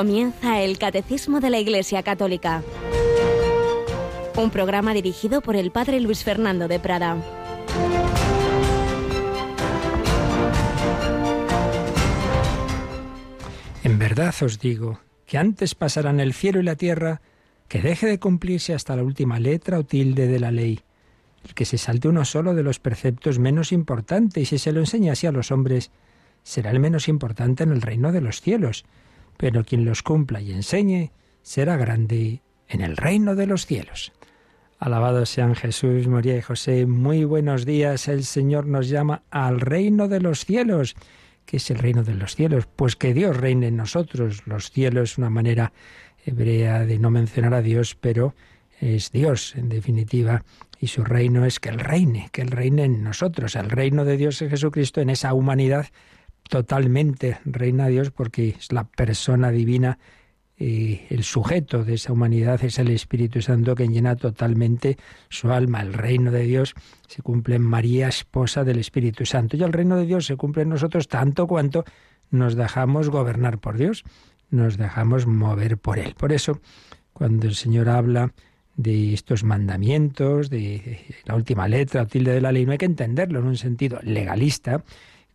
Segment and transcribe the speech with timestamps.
[0.00, 2.62] Comienza el Catecismo de la Iglesia Católica.
[4.34, 7.18] Un programa dirigido por el Padre Luis Fernando de Prada.
[13.84, 17.20] En verdad os digo que antes pasarán el cielo y la tierra
[17.68, 20.80] que deje de cumplirse hasta la última letra o tilde de la ley.
[21.44, 24.80] El que se salte uno solo de los preceptos menos importantes y si se lo
[24.80, 25.90] enseña así a los hombres,
[26.42, 28.86] será el menos importante en el reino de los cielos,
[29.36, 31.12] pero quien los cumpla y enseñe
[31.42, 34.12] será grande en el reino de los cielos.
[34.78, 36.86] Alabados sean Jesús, María y José.
[36.86, 38.08] Muy buenos días.
[38.08, 40.96] El Señor nos llama al reino de los cielos.
[41.44, 42.66] ¿Qué es el reino de los cielos?
[42.76, 44.46] Pues que Dios reine en nosotros.
[44.46, 45.72] Los cielos es una manera
[46.24, 48.34] hebrea de no mencionar a Dios, pero
[48.80, 50.44] es Dios, en definitiva,
[50.80, 53.56] y su reino es que Él reine, que Él reine en nosotros.
[53.56, 55.88] El reino de Dios es Jesucristo en esa humanidad
[56.50, 59.98] totalmente reina Dios porque es la persona divina
[60.58, 64.98] y el sujeto de esa humanidad es el Espíritu Santo que llena totalmente
[65.30, 65.80] su alma.
[65.80, 66.74] El reino de Dios
[67.08, 69.56] se cumple en María, esposa del Espíritu Santo.
[69.56, 71.84] Y el reino de Dios se cumple en nosotros tanto cuanto
[72.30, 74.04] nos dejamos gobernar por Dios,
[74.50, 76.14] nos dejamos mover por Él.
[76.14, 76.60] Por eso,
[77.14, 78.34] cuando el Señor habla
[78.76, 83.38] de estos mandamientos, de la última letra tilde de la ley, no hay que entenderlo
[83.38, 84.84] en un sentido legalista,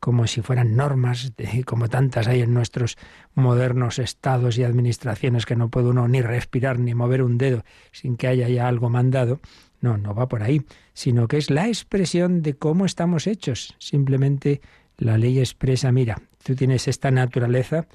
[0.06, 1.34] como si fueran normas,
[1.66, 2.95] como tantas hay en nuestros
[3.34, 8.16] modernos estados y administraciones que no puede uno ni respirar ni mover un dedo sin
[8.16, 9.39] que haya ya algo mandado.
[9.81, 10.62] No, no va por ahí,
[10.94, 13.73] sino que es la expresión de cómo estamos hechos.
[13.80, 14.62] Simplemente
[15.00, 17.88] la ley expresa, mira, tú tienes esta naturaleza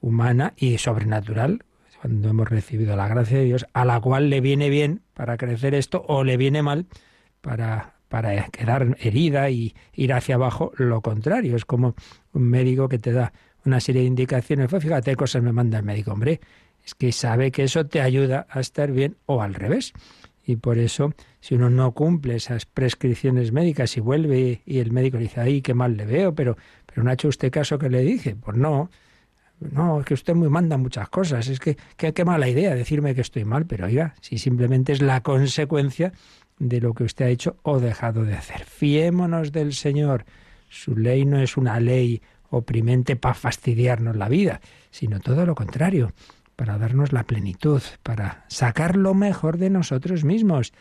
[0.00, 1.66] humana y sobrenatural,
[2.00, 5.74] cuando hemos recibido la gracia de Dios, a la cual le viene bien para crecer
[5.74, 6.86] esto o le viene mal
[7.42, 11.56] para para quedar herida y ir hacia abajo, lo contrario.
[11.56, 11.94] Es como
[12.32, 13.32] un médico que te da
[13.64, 14.68] una serie de indicaciones.
[14.68, 16.40] Pues fíjate, cosas me manda el médico, hombre.
[16.84, 19.92] Es que sabe que eso te ayuda a estar bien o al revés.
[20.44, 25.18] Y por eso, si uno no cumple esas prescripciones médicas y vuelve y el médico
[25.18, 28.00] dice, ay, qué mal le veo, pero, pero no ha hecho usted caso que le
[28.00, 28.34] dije.
[28.34, 28.88] Pues no,
[29.60, 31.48] no, es que usted me manda muchas cosas.
[31.48, 35.20] Es que qué mala idea decirme que estoy mal, pero oiga, si simplemente es la
[35.20, 36.14] consecuencia
[36.58, 38.64] de lo que usted ha hecho o dejado de hacer.
[38.64, 40.24] Fiémonos del Señor.
[40.68, 44.60] Su ley no es una ley oprimente para fastidiarnos la vida,
[44.90, 46.12] sino todo lo contrario,
[46.56, 50.72] para darnos la plenitud, para sacar lo mejor de nosotros mismos.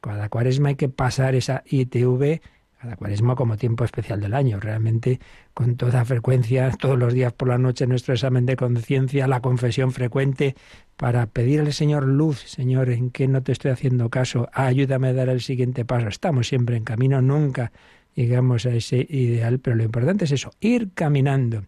[0.00, 2.40] Cada cuaresma hay que pasar esa ITV
[2.84, 4.60] cada cuaresma como tiempo especial del año.
[4.60, 5.18] Realmente,
[5.54, 9.90] con toda frecuencia, todos los días por la noche, nuestro examen de conciencia, la confesión
[9.90, 10.54] frecuente,
[10.98, 15.12] para pedir al Señor luz, Señor, en que no te estoy haciendo caso, ayúdame a
[15.14, 16.08] dar el siguiente paso.
[16.08, 17.72] Estamos siempre en camino, nunca
[18.14, 21.64] llegamos a ese ideal, pero lo importante es eso, ir caminando,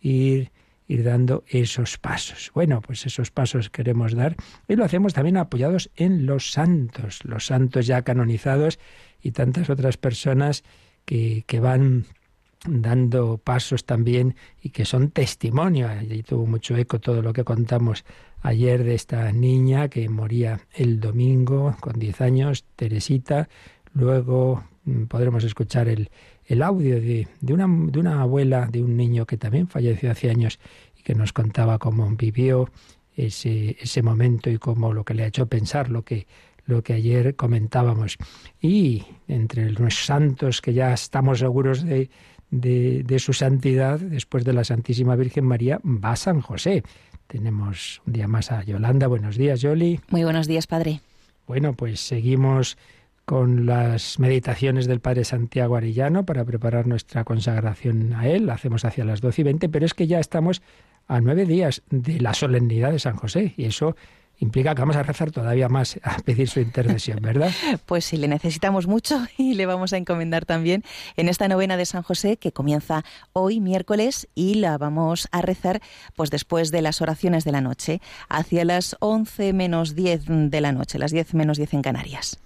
[0.00, 0.50] ir
[0.88, 2.50] ir dando esos pasos.
[2.54, 4.36] Bueno, pues esos pasos queremos dar
[4.68, 8.78] y lo hacemos también apoyados en los santos, los santos ya canonizados
[9.22, 10.64] y tantas otras personas
[11.04, 12.06] que, que van
[12.68, 15.88] dando pasos también y que son testimonio.
[16.02, 18.04] Y tuvo mucho eco todo lo que contamos
[18.42, 23.48] ayer de esta niña que moría el domingo con 10 años, Teresita.
[23.92, 26.10] Luego mm, podremos escuchar el,
[26.44, 30.30] el audio de, de, una, de una abuela de un niño que también falleció hace
[30.30, 30.58] años
[30.98, 32.68] y que nos contaba cómo vivió
[33.16, 36.26] ese, ese momento y cómo lo que le ha hecho pensar lo que,
[36.66, 38.18] lo que ayer comentábamos.
[38.60, 42.10] Y entre los santos que ya estamos seguros de,
[42.50, 46.82] de, su santidad, después de la Santísima Virgen María, va San José.
[47.26, 49.06] Tenemos un día más a Yolanda.
[49.06, 50.00] Buenos días, Yoli.
[50.10, 51.00] Muy buenos días, Padre.
[51.46, 52.76] Bueno, pues seguimos
[53.24, 58.46] con las meditaciones del Padre Santiago Arellano para preparar nuestra consagración a él.
[58.46, 60.62] La hacemos hacia las doce y veinte, pero es que ya estamos
[61.08, 63.96] a nueve días de la solemnidad de San José y eso
[64.38, 67.50] implica que vamos a rezar todavía más a pedir su intercesión, ¿verdad?
[67.86, 70.82] Pues sí, le necesitamos mucho y le vamos a encomendar también
[71.16, 75.80] en esta novena de San José que comienza hoy miércoles y la vamos a rezar
[76.14, 80.72] pues después de las oraciones de la noche, hacia las once menos diez de la
[80.72, 82.38] noche, las diez menos diez en Canarias.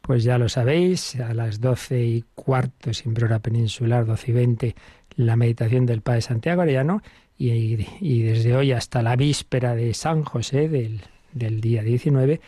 [0.00, 4.76] Pues ya lo sabéis, a las doce y cuarto, siempre hora peninsular, doce y veinte,
[5.16, 7.02] la meditación del Padre Santiago Arellano
[7.36, 11.02] y, y desde hoy hasta la víspera de San José, del
[11.36, 12.40] del día 19,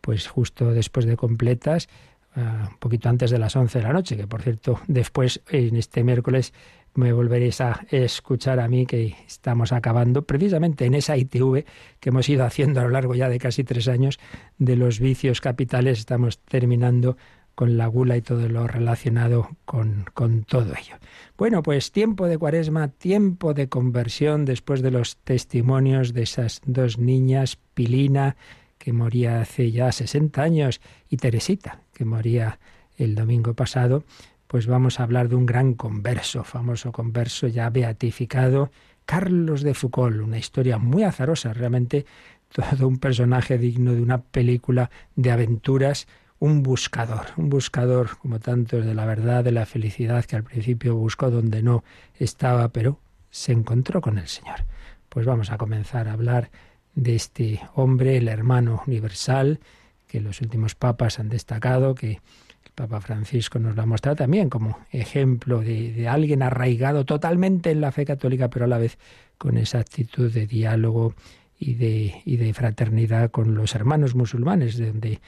[0.00, 1.88] pues justo después de completas,
[2.36, 5.76] ah, un poquito antes de las 11 de la noche, que por cierto, después, en
[5.76, 6.52] este miércoles,
[6.94, 11.64] me volveréis a escuchar a mí que estamos acabando precisamente en esa ITV
[11.98, 14.20] que hemos ido haciendo a lo largo ya de casi tres años
[14.58, 15.98] de los vicios capitales.
[15.98, 17.16] Estamos terminando
[17.54, 20.96] con la gula y todo lo relacionado con, con todo ello.
[21.36, 26.98] Bueno, pues tiempo de cuaresma, tiempo de conversión después de los testimonios de esas dos
[26.98, 28.36] niñas, Pilina,
[28.78, 32.58] que moría hace ya 60 años, y Teresita, que moría
[32.96, 34.04] el domingo pasado,
[34.46, 38.70] pues vamos a hablar de un gran converso, famoso converso ya beatificado,
[39.06, 42.06] Carlos de Foucault, una historia muy azarosa, realmente
[42.48, 46.06] todo un personaje digno de una película de aventuras,
[46.44, 50.94] un buscador, un buscador como tantos de la verdad, de la felicidad, que al principio
[50.94, 51.84] buscó donde no
[52.18, 52.98] estaba, pero
[53.30, 54.66] se encontró con el Señor.
[55.08, 56.50] Pues vamos a comenzar a hablar
[56.94, 59.58] de este hombre, el hermano universal,
[60.06, 64.50] que los últimos papas han destacado, que el Papa Francisco nos lo ha mostrado también
[64.50, 68.98] como ejemplo de, de, alguien arraigado totalmente en la fe católica, pero a la vez
[69.38, 71.14] con esa actitud de diálogo
[71.58, 75.20] y de, y de fraternidad con los hermanos musulmanes, de donde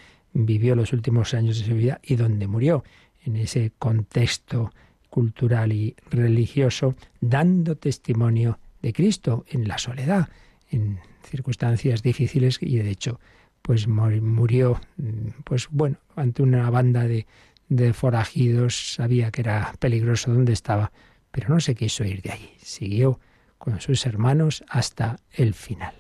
[0.45, 2.85] vivió los últimos años de su vida y donde murió,
[3.25, 4.73] en ese contexto
[5.09, 10.29] cultural y religioso, dando testimonio de Cristo en la soledad,
[10.71, 13.21] en circunstancias difíciles y de hecho
[13.63, 14.81] pues murió
[15.45, 17.27] pues bueno ante una banda de,
[17.69, 20.93] de forajidos sabía que era peligroso donde estaba
[21.33, 23.19] pero no se quiso ir de allí siguió
[23.59, 25.95] con sus hermanos hasta el final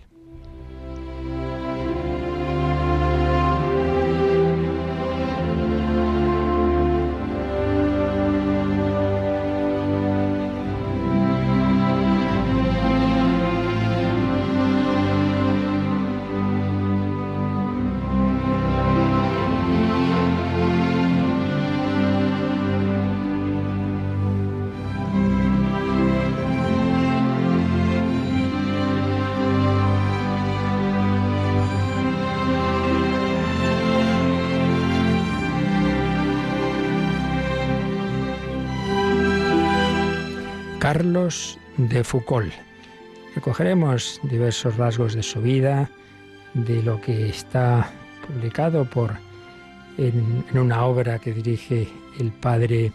[41.96, 42.52] de Foucault.
[43.34, 45.90] Recogeremos diversos rasgos de su vida,
[46.54, 47.90] de lo que está
[48.26, 49.14] publicado por
[49.96, 51.88] en, una obra que dirige
[52.18, 52.92] el padre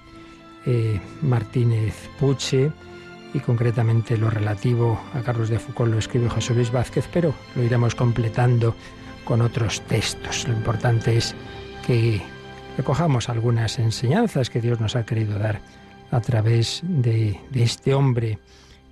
[0.65, 2.71] eh, Martínez Puche
[3.33, 7.63] y concretamente lo relativo a Carlos de Foucault lo escribe José Luis Vázquez, pero lo
[7.63, 8.75] iremos completando
[9.23, 10.47] con otros textos.
[10.47, 11.33] Lo importante es
[11.87, 12.21] que
[12.77, 15.59] recojamos algunas enseñanzas que Dios nos ha querido dar
[16.11, 18.37] a través de, este hombre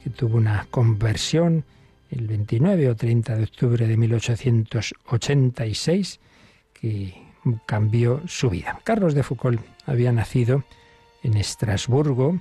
[0.04, 1.64] que tuvo una conversión
[2.10, 6.20] el 29 o 30 de octubre de 1886
[6.74, 7.30] que
[7.66, 8.80] cambió su vida.
[8.84, 10.66] Carlos de Foucault había nacido
[11.24, 12.38] en Estrasburgo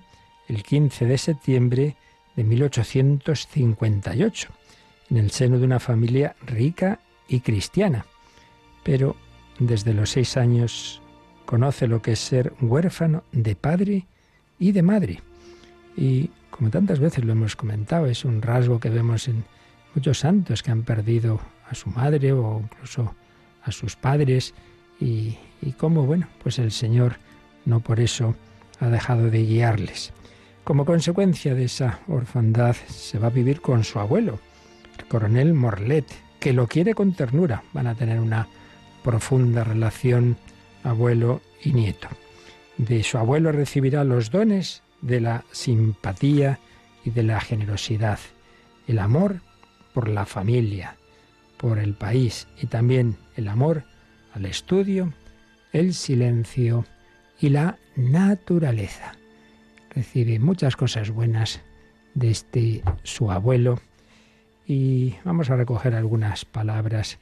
[0.48, 1.96] el 15 de septiembre
[2.36, 4.48] de 1858,
[5.10, 8.06] en el seno de una familia rica y cristiana.
[8.82, 9.16] Pero
[9.58, 11.02] desde los seis años
[11.44, 14.06] conoce lo que es ser huérfano de padre
[14.58, 15.22] y de madre.
[15.96, 19.44] Y como tantas veces lo hemos comentado, es un rasgo que vemos en
[19.94, 21.40] muchos santos que han perdido
[21.70, 23.14] a su madre o incluso
[23.62, 24.54] a sus padres
[25.00, 25.36] y,
[25.76, 27.18] cómo, bueno, pues el Señor
[27.64, 28.34] no por eso
[28.80, 30.12] ha dejado de guiarles.
[30.64, 34.40] Como consecuencia de esa orfandad se va a vivir con su abuelo,
[34.98, 36.06] el coronel Morlet,
[36.40, 37.62] que lo quiere con ternura.
[37.72, 38.48] Van a tener una
[39.04, 40.36] profunda relación
[40.82, 42.08] abuelo y nieto
[42.78, 46.58] de su abuelo recibirá los dones de la simpatía
[47.04, 48.18] y de la generosidad,
[48.86, 49.40] el amor
[49.92, 50.96] por la familia,
[51.56, 53.84] por el país y también el amor
[54.34, 55.12] al estudio,
[55.72, 56.84] el silencio
[57.40, 59.12] y la naturaleza.
[59.90, 61.60] Recibe muchas cosas buenas
[62.14, 63.80] de este su abuelo
[64.66, 67.18] y vamos a recoger algunas palabras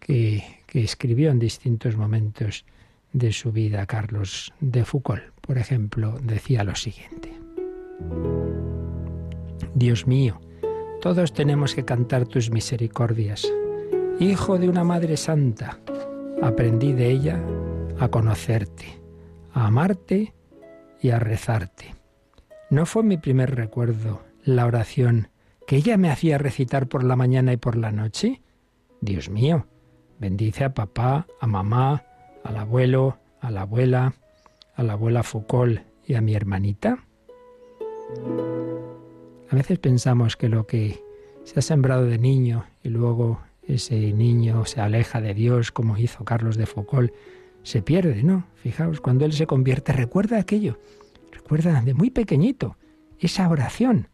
[0.00, 2.64] que, que escribió en distintos momentos
[3.12, 5.37] de su vida Carlos de Foucault.
[5.48, 7.32] Por ejemplo, decía lo siguiente.
[9.74, 10.38] Dios mío,
[11.00, 13.50] todos tenemos que cantar tus misericordias.
[14.20, 15.80] Hijo de una Madre Santa,
[16.42, 17.42] aprendí de ella
[17.98, 19.00] a conocerte,
[19.54, 20.34] a amarte
[21.00, 21.94] y a rezarte.
[22.68, 25.30] ¿No fue mi primer recuerdo la oración
[25.66, 28.42] que ella me hacía recitar por la mañana y por la noche?
[29.00, 29.66] Dios mío,
[30.18, 32.04] bendice a papá, a mamá,
[32.44, 34.12] al abuelo, a la abuela,
[34.78, 37.04] a la abuela Foucault y a mi hermanita?
[39.50, 41.02] A veces pensamos que lo que
[41.42, 46.24] se ha sembrado de niño y luego ese niño se aleja de Dios, como hizo
[46.24, 47.12] Carlos de Foucault,
[47.64, 48.46] se pierde, ¿no?
[48.54, 50.78] Fijaos, cuando él se convierte, recuerda aquello,
[51.32, 52.76] recuerda de muy pequeñito
[53.18, 54.08] esa oración.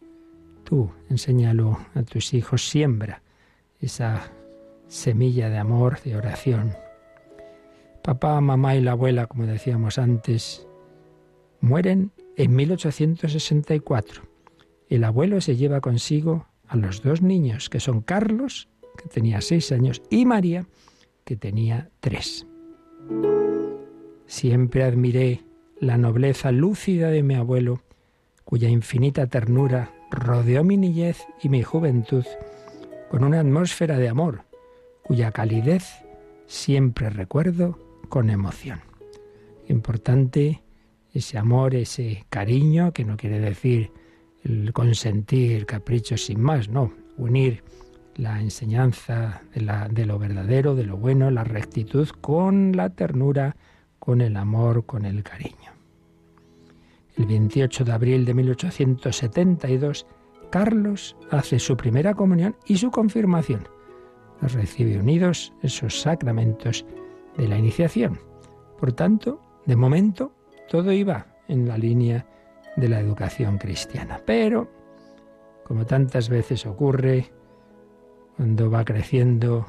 [0.64, 3.22] Tú enséñalo a tus hijos, siembra
[3.80, 4.32] esa
[4.88, 6.74] semilla de amor, de oración.
[8.04, 10.68] Papá, mamá y la abuela, como decíamos antes,
[11.62, 14.22] mueren en 1864.
[14.90, 18.68] El abuelo se lleva consigo a los dos niños, que son Carlos,
[18.98, 20.66] que tenía seis años, y María,
[21.24, 22.46] que tenía tres.
[24.26, 25.40] Siempre admiré
[25.80, 27.80] la nobleza lúcida de mi abuelo,
[28.44, 32.26] cuya infinita ternura rodeó mi niñez y mi juventud
[33.08, 34.42] con una atmósfera de amor,
[35.04, 36.04] cuya calidez
[36.46, 38.80] siempre recuerdo con emoción.
[39.68, 40.62] Importante
[41.12, 43.90] ese amor, ese cariño, que no quiere decir
[44.42, 47.62] el consentir caprichos sin más, no, unir
[48.16, 53.56] la enseñanza de, lo verdadero, de lo bueno, la rectitud, con la ternura,
[53.98, 55.72] con el amor, con el cariño.
[57.16, 60.06] El 28 de abril de 1872,
[60.50, 63.66] Carlos hace su primera comunión y su confirmación.
[64.40, 66.84] Recibe unidos esos sacramentos
[67.36, 68.20] de la iniciación.
[68.78, 70.32] Por tanto, de momento,
[70.68, 72.26] todo iba en la línea
[72.76, 74.20] de la educación cristiana.
[74.24, 74.68] Pero,
[75.64, 77.30] como tantas veces ocurre,
[78.36, 79.66] cuando va creciendo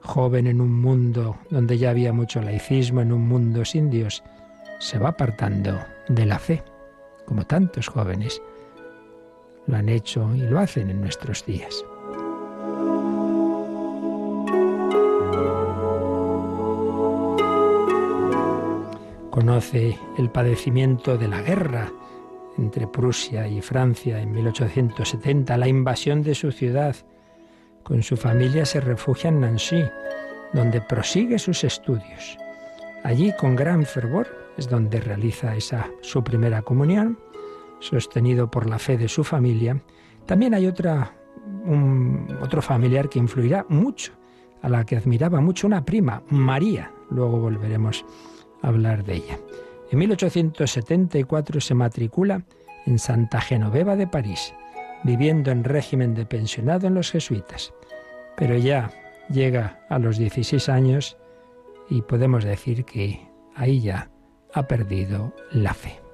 [0.00, 4.22] joven en un mundo donde ya había mucho laicismo, en un mundo sin Dios,
[4.78, 5.78] se va apartando
[6.08, 6.62] de la fe,
[7.26, 8.40] como tantos jóvenes
[9.66, 11.84] lo han hecho y lo hacen en nuestros días.
[19.36, 21.92] Conoce el padecimiento de la guerra
[22.56, 26.96] entre Prusia y Francia en 1870, la invasión de su ciudad.
[27.82, 29.84] Con su familia se refugia en Nancy,
[30.54, 32.38] donde prosigue sus estudios.
[33.04, 34.26] Allí, con gran fervor,
[34.56, 37.18] es donde realiza esa su primera comunión,
[37.78, 39.82] sostenido por la fe de su familia.
[40.24, 41.14] También hay otra,
[41.66, 44.14] un, otro familiar que influirá mucho,
[44.62, 46.90] a la que admiraba mucho una prima, María.
[47.10, 49.38] Luego volveremos a hablar de ella.
[49.90, 52.42] En 1874 se matricula
[52.86, 54.54] en Santa Genoveva de París,
[55.04, 57.72] viviendo en régimen de pensionado en los jesuitas.
[58.36, 58.90] Pero ya
[59.28, 61.16] llega a los 16 años
[61.88, 64.10] y podemos decir que ahí ya
[64.52, 66.05] ha perdido la fe.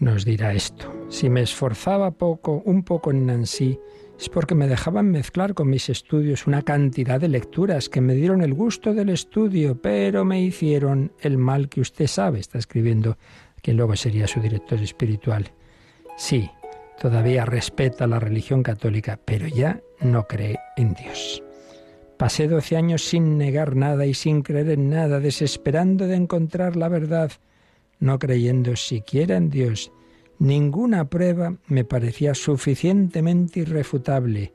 [0.00, 0.92] Nos dirá esto.
[1.08, 3.78] Si me esforzaba poco, un poco en Nancy,
[4.18, 8.42] es porque me dejaban mezclar con mis estudios una cantidad de lecturas que me dieron
[8.42, 13.16] el gusto del estudio, pero me hicieron el mal que usted sabe, está escribiendo
[13.62, 15.52] quien luego sería su director espiritual.
[16.16, 16.50] Sí,
[17.00, 21.42] todavía respeta la religión católica, pero ya no cree en Dios.
[22.16, 26.88] Pasé doce años sin negar nada y sin creer en nada, desesperando de encontrar la
[26.88, 27.32] verdad
[28.02, 29.92] no creyendo siquiera en Dios.
[30.40, 34.52] Ninguna prueba me parecía suficientemente irrefutable.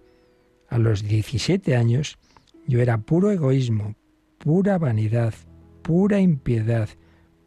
[0.68, 2.20] A los 17 años
[2.68, 3.96] yo era puro egoísmo,
[4.38, 5.34] pura vanidad,
[5.82, 6.90] pura impiedad,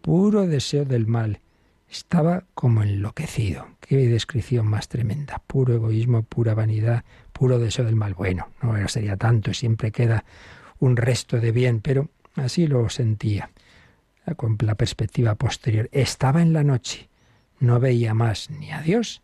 [0.01, 1.41] puro deseo del mal.
[1.87, 3.67] Estaba como enloquecido.
[3.81, 5.43] Qué descripción más tremenda.
[5.47, 7.05] Puro egoísmo, pura vanidad,
[7.35, 8.15] puro deseo del mal.
[8.15, 10.25] Bueno, no sería tanto, siempre queda
[10.79, 13.51] un resto de bien, pero así lo sentía
[14.35, 17.09] con la perspectiva posterior, estaba en la noche,
[17.59, 19.23] no veía más ni a Dios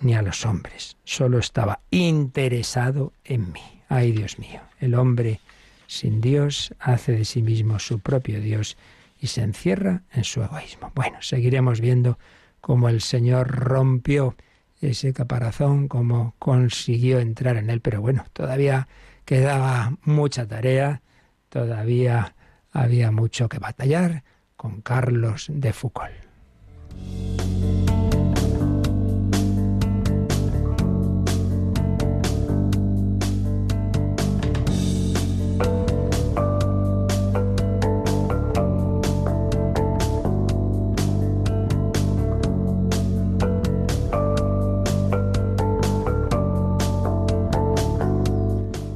[0.00, 3.82] ni a los hombres, solo estaba interesado en mí.
[3.88, 5.40] Ay Dios mío, el hombre
[5.86, 8.76] sin Dios hace de sí mismo su propio Dios
[9.20, 10.92] y se encierra en su egoísmo.
[10.94, 12.18] Bueno, seguiremos viendo
[12.60, 14.36] cómo el Señor rompió
[14.80, 18.86] ese caparazón, cómo consiguió entrar en él, pero bueno, todavía
[19.24, 21.02] quedaba mucha tarea,
[21.48, 22.34] todavía
[22.70, 24.22] había mucho que batallar,
[24.58, 26.12] con Carlos de Foucault.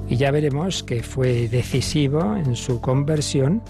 [0.09, 3.63] Y ya veremos que fue decisivo en su conversión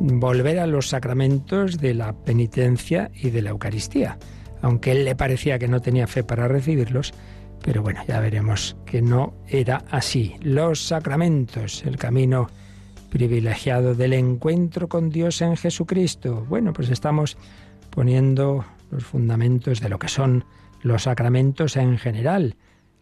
[0.00, 4.18] volver a los sacramentos de la penitencia y de la Eucaristía,
[4.60, 7.12] aunque él le parecía que no tenía fe para recibirlos,
[7.62, 10.34] pero bueno, ya veremos que no era así.
[10.40, 12.48] Los sacramentos, el camino
[13.10, 16.46] privilegiado del encuentro con Dios en Jesucristo.
[16.48, 17.36] Bueno, pues estamos
[17.90, 20.44] poniendo los fundamentos de lo que son
[20.80, 22.56] los sacramentos en general.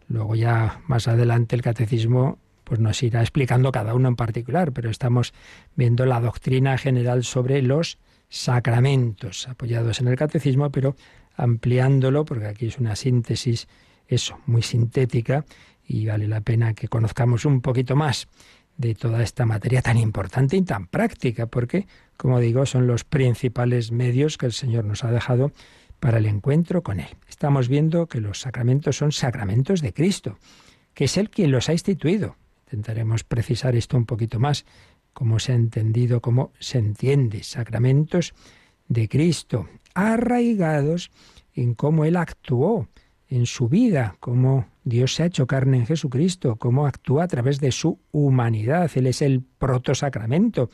[0.07, 2.37] Luego ya más adelante el catecismo
[2.71, 5.33] pues nos irá explicando cada uno en particular, pero estamos
[5.75, 7.97] viendo la doctrina general sobre los
[8.29, 10.95] sacramentos, apoyados en el catecismo, pero
[11.35, 13.67] ampliándolo, porque aquí es una síntesis,
[14.07, 15.43] eso, muy sintética,
[15.85, 18.29] y vale la pena que conozcamos un poquito más
[18.77, 23.91] de toda esta materia tan importante y tan práctica, porque, como digo, son los principales
[23.91, 25.51] medios que el Señor nos ha dejado
[25.99, 27.17] para el encuentro con Él.
[27.27, 30.37] Estamos viendo que los sacramentos son sacramentos de Cristo,
[30.93, 32.37] que es Él quien los ha instituido.
[32.71, 34.65] Intentaremos precisar esto un poquito más,
[35.11, 38.33] cómo se ha entendido, cómo se entiende, sacramentos
[38.87, 41.11] de Cristo, arraigados
[41.53, 42.87] en cómo Él actuó
[43.27, 47.59] en su vida, cómo Dios se ha hecho carne en Jesucristo, cómo actúa a través
[47.59, 48.89] de su humanidad.
[48.95, 50.69] Él es el protosacramento.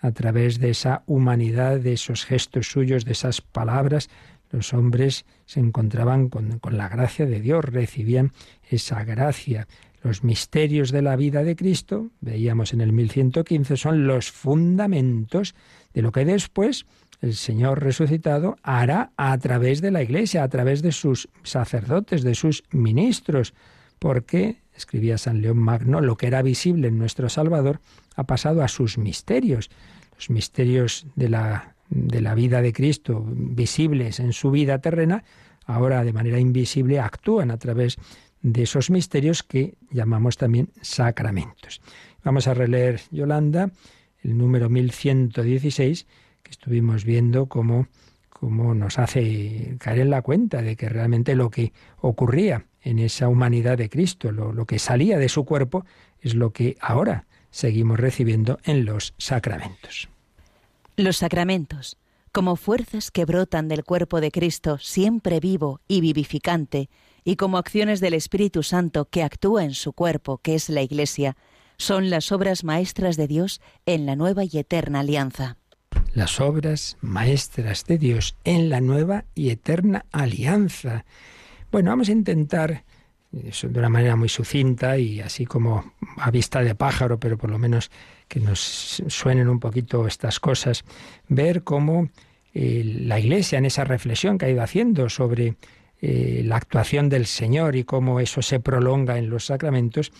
[0.00, 4.08] A través de esa humanidad, de esos gestos suyos, de esas palabras,
[4.50, 8.32] los hombres se encontraban con, con la gracia de Dios, recibían
[8.70, 9.66] esa gracia.
[10.02, 15.54] Los misterios de la vida de Cristo, veíamos en el 1115, son los fundamentos
[15.92, 16.86] de lo que después
[17.20, 22.34] el Señor resucitado hará a través de la Iglesia, a través de sus sacerdotes, de
[22.34, 23.54] sus ministros,
[23.98, 27.80] porque, escribía San León Magno, lo que era visible en nuestro Salvador
[28.14, 29.70] ha pasado a sus misterios.
[30.14, 35.24] Los misterios de la, de la vida de Cristo, visibles en su vida terrena,
[35.66, 37.96] ahora de manera invisible actúan a través
[38.42, 41.80] de esos misterios que llamamos también sacramentos.
[42.24, 43.70] Vamos a releer, Yolanda,
[44.22, 46.06] el número 1116
[46.50, 47.88] estuvimos viendo cómo,
[48.28, 53.28] cómo nos hace caer en la cuenta de que realmente lo que ocurría en esa
[53.28, 55.84] humanidad de Cristo, lo, lo que salía de su cuerpo,
[56.20, 60.08] es lo que ahora seguimos recibiendo en los sacramentos.
[60.96, 61.96] Los sacramentos,
[62.32, 66.88] como fuerzas que brotan del cuerpo de Cristo, siempre vivo y vivificante,
[67.24, 71.36] y como acciones del Espíritu Santo que actúa en su cuerpo, que es la Iglesia,
[71.76, 75.56] son las obras maestras de Dios en la nueva y eterna alianza
[76.14, 81.04] las obras maestras de Dios en la nueva y eterna alianza.
[81.70, 82.84] Bueno, vamos a intentar,
[83.30, 87.58] de una manera muy sucinta y así como a vista de pájaro, pero por lo
[87.58, 87.90] menos
[88.26, 90.84] que nos suenen un poquito estas cosas,
[91.28, 92.10] ver cómo
[92.54, 95.56] eh, la Iglesia en esa reflexión que ha ido haciendo sobre
[96.00, 100.12] eh, la actuación del Señor y cómo eso se prolonga en los sacramentos,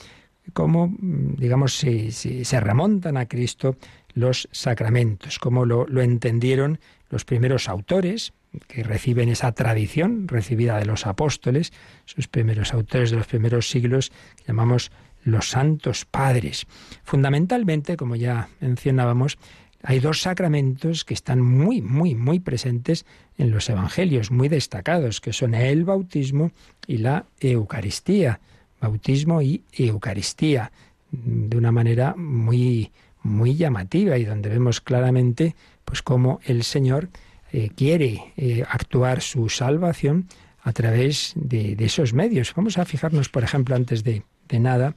[0.52, 3.76] cómo, digamos, se remontan a Cristo
[4.14, 8.32] los sacramentos, como lo, lo entendieron los primeros autores,
[8.66, 11.72] que reciben esa tradición recibida de los apóstoles,
[12.06, 14.12] sus primeros autores de los primeros siglos,
[14.46, 14.90] llamamos
[15.22, 16.66] los santos padres.
[17.04, 19.38] Fundamentalmente, como ya mencionábamos,
[19.82, 25.32] hay dos sacramentos que están muy, muy, muy presentes en los evangelios, muy destacados, que
[25.32, 26.50] son el bautismo
[26.86, 28.40] y la Eucaristía.
[28.80, 30.70] Bautismo y Eucaristía,
[31.10, 37.08] de una manera muy, muy llamativa y donde vemos claramente pues cómo el Señor
[37.52, 40.28] eh, quiere eh, actuar su salvación
[40.62, 42.52] a través de, esos medios.
[42.54, 44.94] Vamos a fijarnos, por ejemplo, antes de, de nada,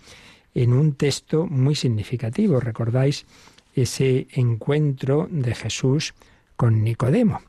[0.53, 2.59] en un texto muy significativo.
[2.59, 3.25] ¿Recordáis
[3.73, 6.13] ese encuentro de Jesús
[6.55, 7.41] con Nicodemo?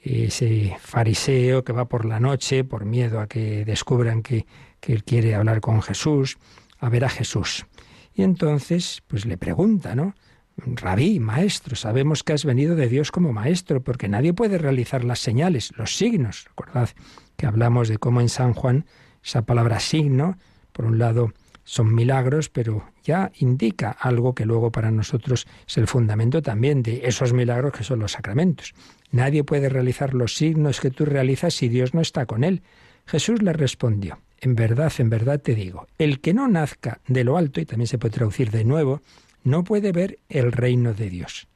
[0.00, 4.46] Ese fariseo que va por la noche por miedo a que descubran que,
[4.82, 6.38] él quiere hablar con Jesús,
[6.78, 7.66] a ver a Jesús.
[8.14, 10.14] Y entonces, pues le pregunta, ¿no?
[10.56, 15.18] Rabí, maestro, sabemos que has venido de Dios como maestro, porque nadie puede realizar las
[15.18, 16.46] señales, los signos.
[16.48, 16.88] Recordad
[17.36, 18.86] que hablamos de cómo en San Juan
[19.22, 20.38] esa palabra signo,
[20.72, 21.32] por un lado,
[21.68, 27.02] son milagros, pero ya indica algo que luego para nosotros es el fundamento también de
[27.04, 28.72] esos milagros que son los sacramentos.
[29.10, 32.62] Nadie puede realizar los signos que tú realizas si Dios no está con él.
[33.04, 37.36] Jesús le respondió, en verdad, en verdad te digo, el que no nazca de lo
[37.36, 39.02] alto, y también se puede traducir de nuevo,
[39.44, 41.48] no puede ver el reino de Dios.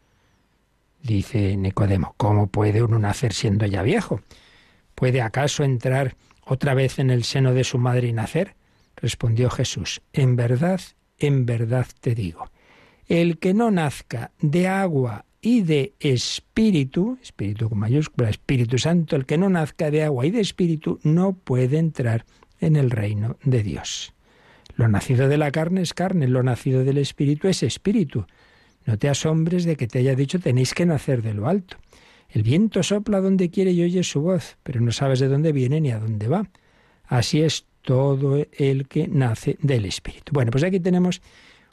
[1.03, 4.21] Dice Nicodemo, ¿cómo puede uno nacer siendo ya viejo?
[4.95, 8.57] ¿Puede acaso entrar otra vez en el seno de su madre y nacer?
[9.03, 10.81] Respondió Jesús, en verdad,
[11.19, 12.51] en verdad te digo,
[13.09, 19.27] el que no nazca de agua y de espíritu, espíritu con mayúscula, Espíritu Santo, el
[19.27, 22.25] que no nazca de agua y de espíritu no puede entrar
[22.61, 24.15] en el reino de Dios.
[24.77, 28.27] Lo nacido de la carne es carne, lo nacido del espíritu es espíritu.
[28.87, 31.77] No te asombres de que te haya dicho tenéis que nacer de lo alto.
[32.29, 35.81] El viento sopla donde quiere y oye su voz, pero no sabes de dónde viene
[35.81, 36.49] ni a dónde va.
[37.05, 40.33] Así es todo el que nace del espíritu.
[40.33, 41.21] Bueno, pues aquí tenemos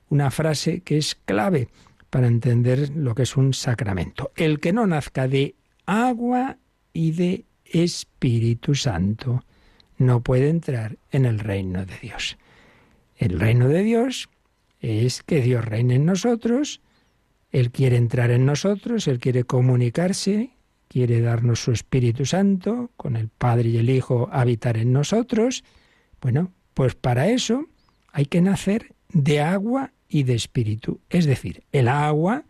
[0.10, 1.70] una frase que es clave
[2.10, 4.32] para entender lo que es un sacramento.
[4.36, 6.58] El que no nazca de agua
[6.94, 9.44] y de Espíritu Santo
[9.98, 12.38] no puede entrar en el reino de Dios.
[13.18, 14.30] El reino de Dios
[14.80, 16.82] es que Dios reine en nosotros,
[17.52, 20.52] Él quiere entrar en nosotros, Él quiere comunicarse,
[20.88, 25.64] quiere darnos su Espíritu Santo, con el Padre y el Hijo habitar en nosotros.
[26.22, 27.66] Bueno, pues para eso
[28.12, 31.00] hay que nacer de agua y de espíritu.
[31.10, 32.44] Es decir, el agua,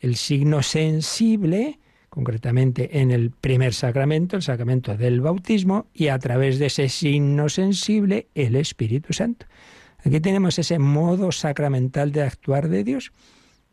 [0.00, 1.78] el signo sensible,
[2.08, 7.48] concretamente en el primer sacramento, el sacramento del bautismo, y a través de ese signo
[7.48, 9.46] sensible, el Espíritu Santo.
[10.04, 13.12] Aquí tenemos ese modo sacramental de actuar de Dios.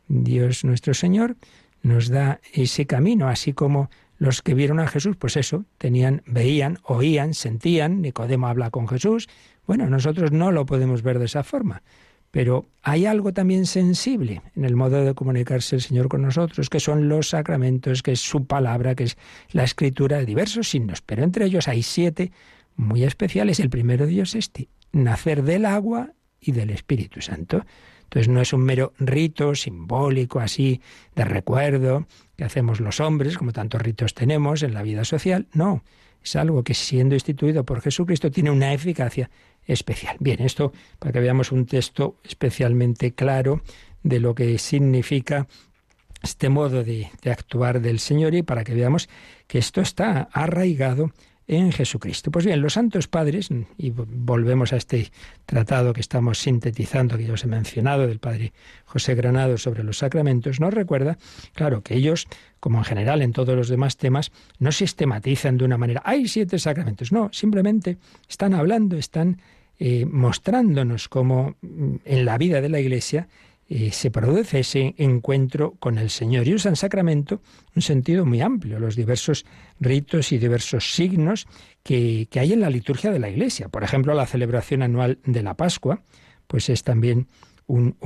[0.07, 1.35] Dios nuestro Señor
[1.81, 6.79] nos da ese camino, así como los que vieron a Jesús, pues eso, tenían, veían,
[6.83, 9.27] oían, sentían, Nicodemo habla con Jesús.
[9.65, 11.83] Bueno, nosotros no lo podemos ver de esa forma,
[12.31, 16.79] pero hay algo también sensible en el modo de comunicarse el Señor con nosotros, que
[16.79, 19.17] son los sacramentos, que es su palabra, que es
[19.51, 22.31] la escritura de diversos signos, pero entre ellos hay siete
[22.75, 23.59] muy especiales.
[23.59, 27.65] El primero de ellos es este, nacer del agua y del Espíritu Santo.
[28.07, 30.81] Entonces no es un mero rito simbólico así
[31.13, 35.83] de recuerdo que hacemos los hombres, como tantos ritos tenemos en la vida social, no,
[36.23, 39.29] es algo que siendo instituido por Jesucristo tiene una eficacia
[39.65, 40.15] especial.
[40.19, 43.61] Bien, esto para que veamos un texto especialmente claro
[44.03, 45.47] de lo que significa
[46.23, 49.09] este modo de, actuar del Señor y para que veamos
[49.47, 51.11] que esto está arraigado
[51.47, 52.29] en Jesucristo.
[52.29, 55.11] Pues bien, los santos padres, y volvemos a este
[55.45, 58.53] tratado que estamos sintetizando, que ya os he mencionado, del padre
[58.85, 61.17] José Granado sobre los sacramentos, nos recuerda,
[61.53, 62.27] claro, que ellos,
[62.59, 66.59] como en general en todos los demás temas, no sistematizan de una manera, hay siete
[66.59, 69.41] sacramentos, no, simplemente están hablando, están
[69.79, 73.27] eh, mostrándonos cómo mm, en la vida de la Iglesia
[73.69, 76.47] eh, se produce ese encuentro con el Señor.
[76.47, 77.41] Y usan sacramento
[77.75, 79.45] un sentido muy amplio, los diversos
[79.79, 81.47] ritos y diversos signos
[81.83, 83.67] que, hay en la liturgia de la Iglesia.
[83.67, 86.01] Por ejemplo, la celebración anual de la Pascua,
[86.47, 87.27] pues es también
[87.65, 87.97] un,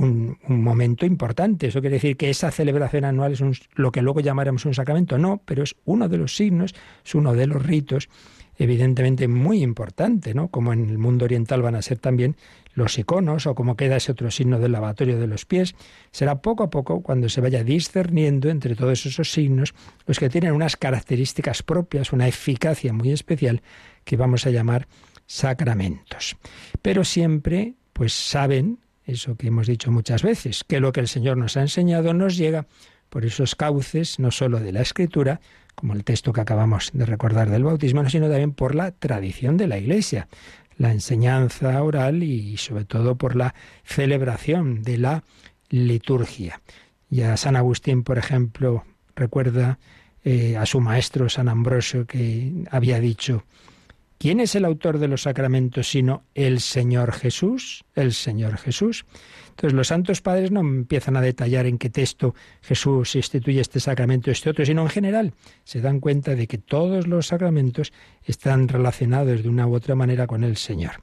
[0.48, 1.68] momento importante.
[1.68, 3.42] Eso quiere decir que esa celebración anual es
[3.74, 5.16] lo que luego llamaremos un sacramento.
[5.16, 8.08] No, pero es uno de los signos, es uno de los ritos
[8.56, 10.48] evidentemente muy importante, ¿no?
[10.48, 12.36] Como en el mundo oriental van a ser también
[12.74, 15.74] los iconos o como queda ese otro signo del lavatorio de los pies,
[16.10, 19.74] será poco a poco cuando se vaya discerniendo entre todos esos signos
[20.06, 23.62] los que tienen unas características propias, una eficacia muy especial
[24.04, 24.88] que vamos a llamar
[25.26, 26.36] sacramentos.
[26.80, 31.36] Pero siempre pues saben eso que hemos dicho muchas veces, que lo que el Señor
[31.36, 32.66] nos ha enseñado nos llega
[33.08, 35.40] por esos cauces, no sólo de la escritura,
[35.74, 39.66] como el texto que acabamos de recordar del bautismo, sino también por la tradición de
[39.66, 40.28] la Iglesia,
[40.78, 43.54] la enseñanza oral y sobre todo por la
[43.84, 45.24] celebración de la
[45.70, 46.60] liturgia.
[47.10, 49.78] Ya San Agustín, por ejemplo, recuerda
[50.24, 53.44] eh, a su maestro San Ambrosio que había dicho,
[54.18, 57.84] ¿quién es el autor de los sacramentos sino el Señor Jesús?
[57.94, 59.04] El Señor Jesús.
[59.62, 64.32] Entonces los santos padres no empiezan a detallar en qué texto Jesús instituye este sacramento
[64.32, 67.92] este otro, sino en general se dan cuenta de que todos los sacramentos
[68.24, 70.94] están relacionados de una u otra manera con el Señor.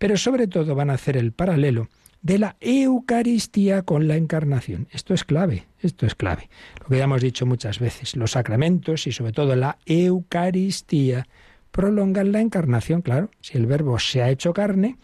[0.00, 4.88] Pero sobre todo van a hacer el paralelo de la Eucaristía con la encarnación.
[4.90, 6.50] Esto es clave, esto es clave.
[6.80, 11.28] Lo que ya hemos dicho muchas veces, los sacramentos y sobre todo la Eucaristía
[11.70, 13.30] prolongan la encarnación, claro.
[13.40, 14.96] Si el verbo se ha hecho carne,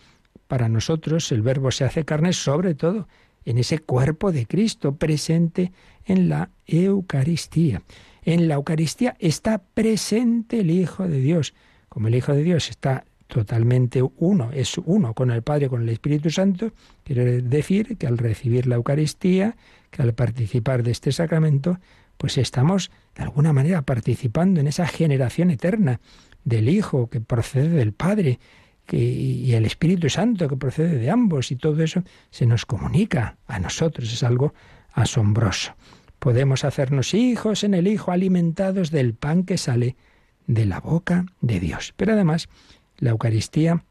[0.47, 3.09] para nosotros el verbo se hace carne sobre todo
[3.45, 5.73] en ese cuerpo de Cristo presente
[6.05, 7.83] en la Eucaristía.
[8.23, 11.55] En la Eucaristía está presente el Hijo de Dios.
[11.89, 15.89] Como el Hijo de Dios está totalmente uno, es uno con el Padre, con el
[15.89, 16.73] Espíritu Santo,
[17.05, 19.57] quiere decir que al recibir la Eucaristía,
[19.91, 21.79] que al participar de este sacramento,
[22.17, 26.01] pues estamos de alguna manera participando en esa generación eterna
[26.45, 28.39] del Hijo que procede del Padre
[28.91, 33.59] y el Espíritu Santo que procede de ambos y todo eso se nos comunica a
[33.59, 34.55] nosotros, es algo
[34.93, 35.75] asombroso.
[36.19, 39.97] Podemos hacernos hijos en el Hijo alimentados del pan que sale
[40.47, 41.93] de la boca de Dios.
[41.97, 42.49] Pero además,
[42.99, 43.85] la Eucaristía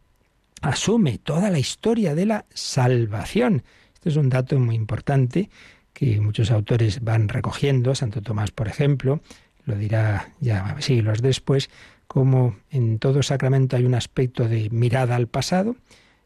[0.62, 3.63] asume toda la historia de la salvación.
[3.93, 5.49] Este es un dato muy importante
[5.93, 7.93] que muchos autores van recogiendo.
[7.93, 9.21] Santo Tomás, por ejemplo,
[9.65, 11.69] lo dirá ya siglos después,
[12.13, 15.76] como en todo sacramento hay un aspecto de mirada al pasado.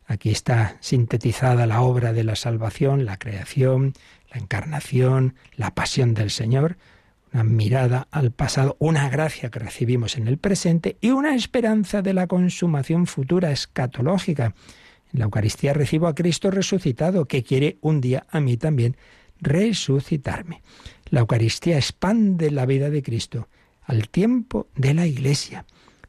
[0.06, 3.94] Aquí está sintetizada la obra de la salvación, la creación,
[4.30, 6.76] la encarnación, la pasión del Señor,
[7.32, 12.14] una mirada al pasado, una gracia que recibimos en el presente y una esperanza de
[12.14, 14.56] la consumación futura escatológica.
[15.14, 18.98] En la Eucaristía recibo a Cristo resucitado, que quiere un día a mí también
[19.40, 20.62] resucitarme.
[21.12, 23.48] La Eucaristía expande la vida de Cristo
[23.86, 25.66] al tiempo de la Iglesia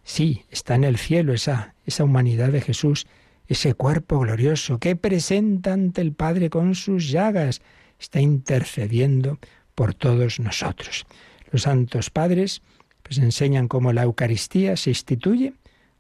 [0.09, 3.07] Sí, está en el cielo esa, esa humanidad de Jesús,
[3.47, 7.61] ese cuerpo glorioso que presenta ante el Padre con sus llagas,
[8.01, 9.39] está intercediendo
[9.75, 11.05] por todos nosotros.
[11.53, 12.63] Los santos padres
[13.03, 15.53] pues enseñan cómo la Eucaristía se instituye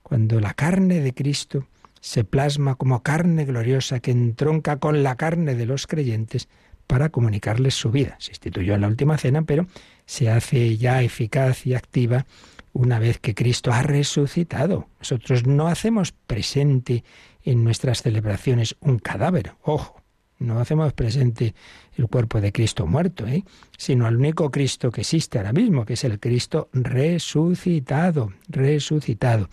[0.02, 1.66] cuando la carne de Cristo
[2.00, 6.48] se plasma como carne gloriosa que entronca con la carne de los creyentes
[6.86, 8.16] para comunicarles su vida.
[8.20, 9.66] Se instituyó en la última cena, pero
[10.06, 12.24] se hace ya eficaz y activa
[12.72, 14.88] una vez que Cristo ha resucitado.
[14.98, 17.04] Nosotros no hacemos presente
[17.42, 19.98] en nuestras celebraciones un cadáver, ojo,
[20.38, 21.54] no hacemos presente
[21.96, 23.44] el cuerpo de Cristo muerto, ¿eh?
[23.76, 29.48] sino al único Cristo que existe ahora mismo, que es el Cristo resucitado, resucitado.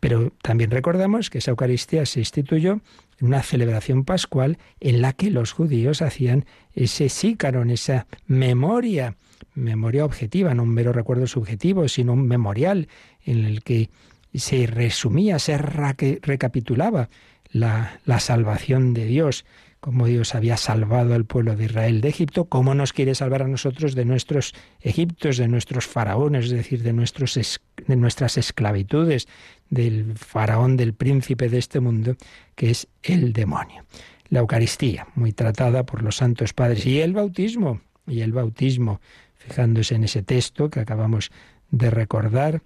[0.00, 2.80] Pero también recordamos que esa Eucaristía se instituyó
[3.20, 9.16] en una celebración pascual en la que los judíos hacían ese sícaron, esa memoria,
[9.54, 12.88] memoria objetiva, no un mero recuerdo subjetivo, sino un memorial
[13.24, 13.90] en el que
[14.34, 17.08] se resumía, se recapitulaba
[17.52, 19.44] la, salvación de Dios
[19.80, 23.48] cómo Dios había salvado al pueblo de Israel de Egipto, cómo nos quiere salvar a
[23.48, 27.38] nosotros de nuestros Egiptos, de nuestros faraones, es decir, de, nuestros
[27.86, 29.28] de nuestras esclavitudes,
[29.68, 32.16] del faraón, del príncipe de este mundo,
[32.54, 33.84] que es el demonio.
[34.30, 39.02] La Eucaristía, muy tratada por los santos padres, y el bautismo, y el bautismo,
[39.46, 41.30] fijándose en ese texto que acabamos
[41.70, 42.62] de recordar,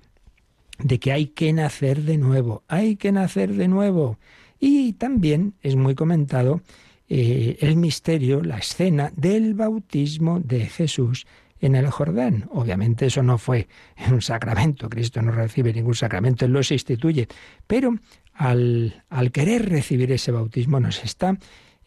[0.78, 4.18] de que hay que nacer de nuevo, hay que nacer de nuevo.
[4.60, 6.60] Y también es muy comentado
[7.08, 11.26] eh, el misterio, la escena del bautismo de Jesús
[11.60, 12.48] en el Jordán.
[12.50, 13.66] Obviamente eso no fue
[14.12, 17.26] un sacramento, Cristo no recibe ningún sacramento, Él lo instituye,
[17.66, 17.96] pero
[18.34, 21.36] al, al querer recibir ese bautismo nos está,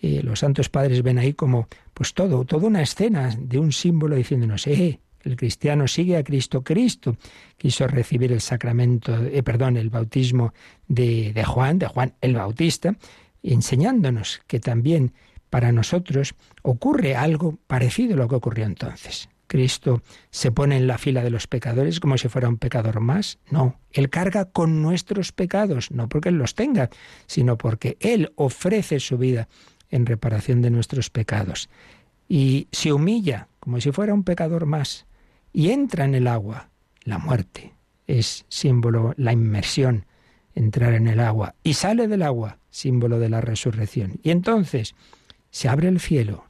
[0.01, 1.67] eh, los santos padres ven ahí como
[2.02, 6.64] pues todo, toda una escena de un símbolo diciéndonos, eh, el cristiano sigue a Cristo.
[6.64, 7.16] Cristo
[7.56, 10.52] quiso recibir el sacramento, eh, perdón, el bautismo
[10.88, 12.96] de, de Juan, de Juan el Bautista,
[13.44, 15.14] enseñándonos que también
[15.52, 16.34] para nosotros
[16.64, 19.30] ocurre algo parecido a lo que ocurrió entonces.
[19.46, 23.38] Cristo se pone en la fila de los pecadores como si fuera un pecador más.
[23.52, 26.90] No, Él carga con nuestros pecados, no porque Él los tenga,
[27.28, 29.48] sino porque Él ofrece su vida
[29.91, 31.69] en reparación de nuestros pecados.
[32.27, 35.06] Y se humilla como si fuera un pecador más.
[35.54, 36.69] Y entra en el agua.
[37.04, 37.73] La muerte
[38.08, 40.06] es símbolo, la inmersión,
[40.56, 41.56] entrar en el agua.
[41.63, 44.19] Y sale del agua símbolo de la resurrección.
[44.23, 44.95] Y entonces
[45.51, 46.45] se abre el cielo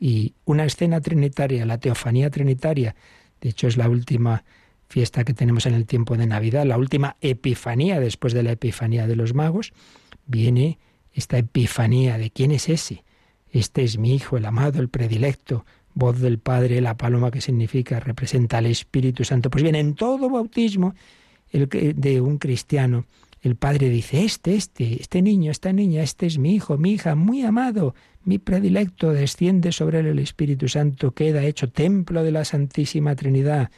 [0.00, 2.94] y una escena trinitaria, la teofanía trinitaria,
[3.40, 4.44] de hecho es la última
[4.88, 9.06] fiesta que tenemos en el tiempo de Navidad, la última epifanía después de la epifanía
[9.06, 9.72] de los magos,
[10.26, 10.78] viene
[11.18, 13.04] esta epifanía de quién es ese.
[13.50, 17.98] Este es mi Hijo, el amado, el predilecto, voz del Padre, la paloma que significa,
[17.98, 19.50] representa al Espíritu Santo.
[19.50, 20.94] Pues bien, en todo bautismo
[21.50, 23.06] el, de un cristiano,
[23.42, 27.14] el padre dice, este, este, este niño, esta niña, este es mi hijo, mi hija,
[27.14, 32.44] muy amado, mi predilecto, desciende sobre él el Espíritu Santo, queda hecho templo de la
[32.44, 33.70] Santísima Trinidad.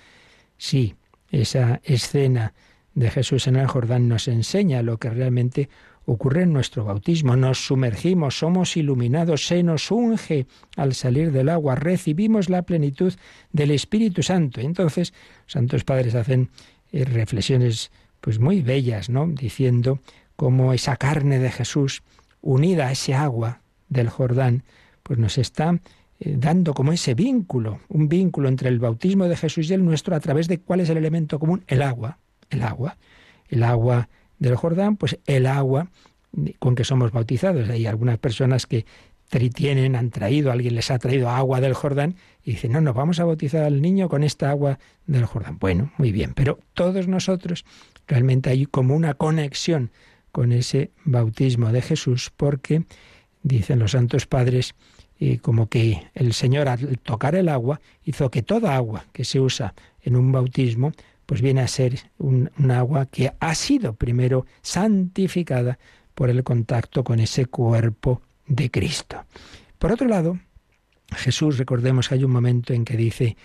[0.58, 0.94] Sí,
[1.30, 2.52] esa escena
[2.94, 5.68] de Jesús en el Jordán nos enseña lo que realmente
[6.04, 7.36] ocurre en nuestro bautismo.
[7.36, 13.14] Nos sumergimos, somos iluminados, se nos unge al salir del agua, recibimos la plenitud
[13.52, 14.60] del Espíritu Santo.
[14.60, 15.12] entonces,
[15.46, 16.50] santos padres hacen
[16.92, 19.26] eh, reflexiones pues muy bellas, ¿no?
[19.26, 20.00] Diciendo
[20.36, 22.02] cómo esa carne de Jesús
[22.42, 24.64] unida a ese agua del Jordán,
[25.02, 25.78] pues nos está
[26.20, 30.14] eh, dando como ese vínculo, un vínculo entre el bautismo de Jesús y el nuestro
[30.14, 32.18] a través de cuál es el elemento común, el agua,
[32.50, 32.96] el agua,
[33.48, 34.08] el agua
[34.40, 35.88] del Jordán, pues el agua
[36.58, 37.68] con que somos bautizados.
[37.70, 38.84] Hay algunas personas que
[39.54, 43.20] tienen, han traído, alguien les ha traído agua del Jordán y dicen, no, no, vamos
[43.20, 45.58] a bautizar al niño con esta agua del Jordán.
[45.60, 47.64] Bueno, muy bien, pero todos nosotros
[48.08, 49.92] realmente hay como una conexión
[50.32, 52.82] con ese bautismo de Jesús porque,
[53.42, 54.74] dicen los santos padres,
[55.18, 59.38] y como que el Señor al tocar el agua hizo que toda agua que se
[59.38, 60.92] usa en un bautismo
[61.30, 65.78] pues viene a ser un, agua que ha sido primero santificada
[66.12, 69.24] por el contacto con ese cuerpo de Cristo.
[69.78, 70.40] Por otro lado,
[71.14, 73.36] Jesús, recordemos que hay un momento en que dice,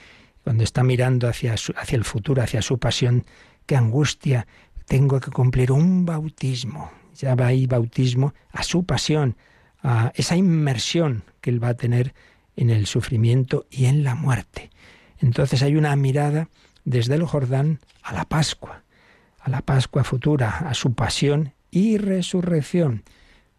[0.44, 3.24] cuando está mirando hacia, hacia el futuro, hacia su pasión,
[3.68, 4.48] qué angustia,
[4.88, 6.90] tengo que cumplir un bautismo.
[7.18, 9.38] Ya va ahí bautismo a su pasión,
[9.84, 12.16] a esa inmersión que él va a tener
[12.56, 14.72] en el sufrimiento y en la muerte.
[15.20, 16.50] Entonces hay una mirada
[16.86, 18.84] desde el Jordán a la Pascua,
[19.40, 23.04] a la Pascua futura, a su pasión y resurrección.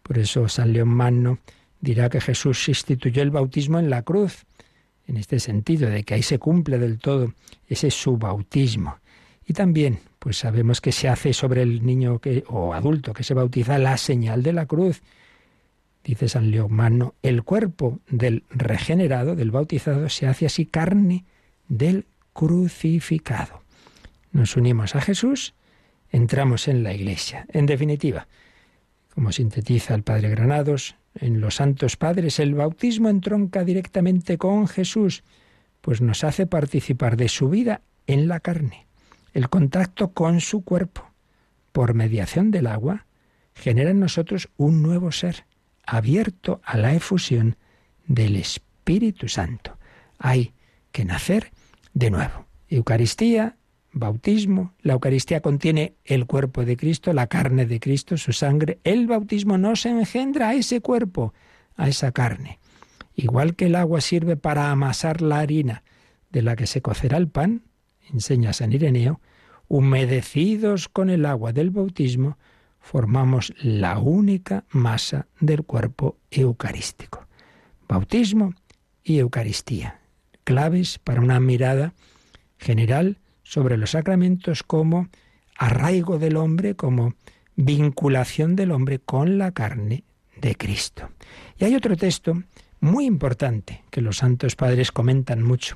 [0.01, 1.39] Por eso San León Magno
[1.81, 4.45] dirá que Jesús instituyó el bautismo en la cruz,
[5.05, 7.33] en este sentido, de que ahí se cumple del todo
[7.67, 8.97] ese su bautismo.
[9.45, 13.33] Y también, pues sabemos que se hace sobre el niño que, o adulto que se
[13.33, 15.01] bautiza la señal de la cruz.
[16.03, 21.25] Dice San Leomano, el cuerpo del regenerado, del bautizado, se hace así carne
[21.69, 22.05] del
[22.37, 23.63] crucificado.
[24.31, 25.55] Nos unimos a Jesús,
[26.11, 27.47] entramos en la iglesia.
[27.49, 28.27] En definitiva,
[29.15, 35.23] como sintetiza el Padre Granados, en los Santos Padres el bautismo entronca directamente con Jesús,
[35.81, 38.85] pues nos hace participar de su vida en la carne.
[39.33, 41.09] El contacto con su cuerpo,
[41.71, 43.07] por mediación del agua,
[43.55, 45.47] genera en nosotros un nuevo ser,
[45.87, 47.57] abierto a la efusión
[48.05, 49.79] del Espíritu Santo.
[50.19, 50.53] Hay
[50.91, 51.51] que nacer
[51.97, 52.45] de nuevo.
[52.69, 53.57] Eucaristía,
[53.91, 54.73] bautismo.
[54.81, 58.79] La Eucaristía contiene el cuerpo de Cristo, la carne de Cristo, su sangre.
[58.83, 61.33] El bautismo nos engendra a ese cuerpo,
[61.75, 62.59] a esa carne.
[63.15, 65.83] Igual que el agua sirve para amasar la harina
[66.29, 67.63] de la que se cocerá el pan,
[68.13, 69.19] enseña San Ireneo,
[69.67, 72.37] humedecidos con el agua del bautismo,
[72.79, 77.27] formamos la única masa del cuerpo eucarístico.
[77.87, 78.53] Bautismo
[79.03, 79.96] y Eucaristía,
[80.47, 81.93] claves para una mirada
[82.57, 85.09] general sobre los sacramentos como
[85.57, 87.15] arraigo del hombre, como
[87.57, 90.05] vinculación del hombre con la carne
[90.37, 91.09] de Cristo.
[91.59, 92.43] Y hay otro texto
[92.79, 95.75] muy importante que los santos padres comentan mucho,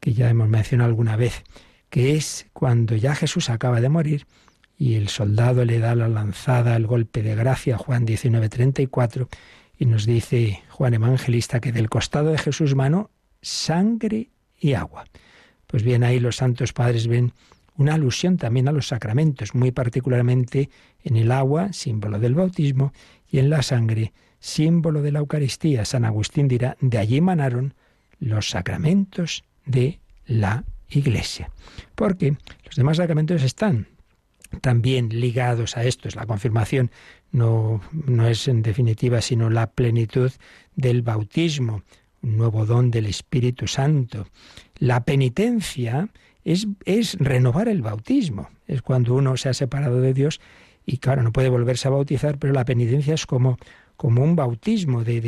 [0.00, 1.42] que ya hemos mencionado alguna vez,
[1.88, 4.26] que es cuando ya Jesús acaba de morir
[4.76, 9.28] y el soldado le da la lanzada, el golpe de gracia, Juan 19:34,
[9.78, 13.10] y nos dice Juan Evangelista que del costado de Jesús mano
[13.44, 15.04] sangre y agua.
[15.66, 17.32] Pues bien, ahí los santos padres ven
[17.76, 20.70] una alusión también a los sacramentos, muy particularmente
[21.02, 22.92] en el agua, símbolo del bautismo,
[23.30, 25.84] y en la sangre, símbolo de la Eucaristía.
[25.84, 27.74] San Agustín dirá, de allí emanaron
[28.20, 31.50] los sacramentos de la Iglesia.
[31.94, 33.88] Porque los demás sacramentos están
[34.60, 36.08] también ligados a esto.
[36.08, 36.90] Es la confirmación
[37.32, 40.30] no, no es en definitiva sino la plenitud
[40.76, 41.82] del bautismo,
[42.24, 44.26] un nuevo don del Espíritu Santo.
[44.78, 46.08] La penitencia
[46.42, 48.48] es, es renovar el bautismo.
[48.66, 50.40] Es cuando uno se ha separado de Dios
[50.86, 53.58] y claro, no puede volverse a bautizar, pero la penitencia es como,
[53.96, 55.20] como un bautismo de,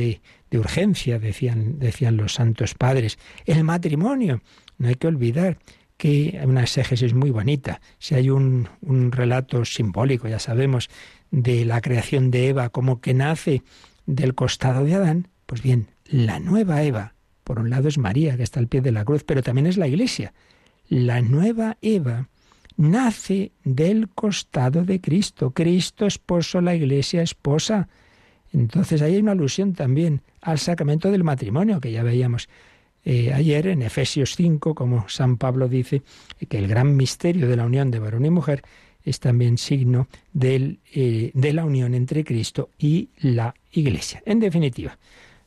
[0.51, 3.19] de, urgencia, decían, decían los santos padres.
[3.45, 4.43] El matrimonio,
[4.79, 5.59] no hay que olvidar
[5.97, 7.81] que una exégesis muy bonita.
[7.99, 10.91] Si hay un, un relato simbólico, ya sabemos,
[11.31, 13.63] de la creación de Eva como que nace
[14.05, 17.15] del costado de Adán, pues bien, la nueva Eva,
[17.45, 19.77] por un lado es María, que está al pie de la cruz, pero también es
[19.77, 20.33] la Iglesia.
[20.89, 22.29] La nueva Eva
[22.77, 25.51] nace del costado de Cristo.
[25.51, 27.89] Cristo esposo, la Iglesia esposa.
[28.53, 32.49] Entonces ahí hay una alusión también al sacramento del matrimonio, que ya veíamos
[33.05, 36.03] eh, ayer en Efesios 5, como San Pablo dice,
[36.49, 38.63] que el gran misterio de la unión de varón y mujer
[39.05, 40.09] es también signo
[40.41, 44.23] eh, de la unión entre Cristo y la Iglesia.
[44.27, 44.99] En definitiva,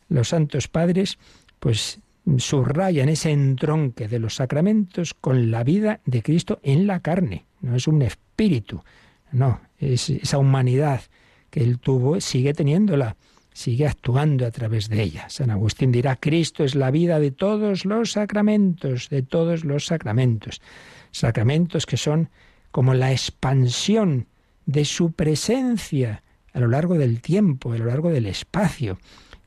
[0.09, 1.17] los santos padres
[1.59, 1.99] pues
[2.37, 7.45] subrayan ese entronque de los sacramentos con la vida de Cristo en la carne.
[7.61, 8.83] No es un espíritu,
[9.31, 11.01] no, es esa humanidad
[11.49, 13.15] que él tuvo, sigue teniéndola,
[13.53, 15.29] sigue actuando a través de ella.
[15.29, 20.61] San Agustín dirá, Cristo es la vida de todos los sacramentos, de todos los sacramentos.
[21.11, 22.29] Sacramentos que son
[22.71, 24.27] como la expansión
[24.65, 28.99] de su presencia a lo largo del tiempo, a lo largo del espacio.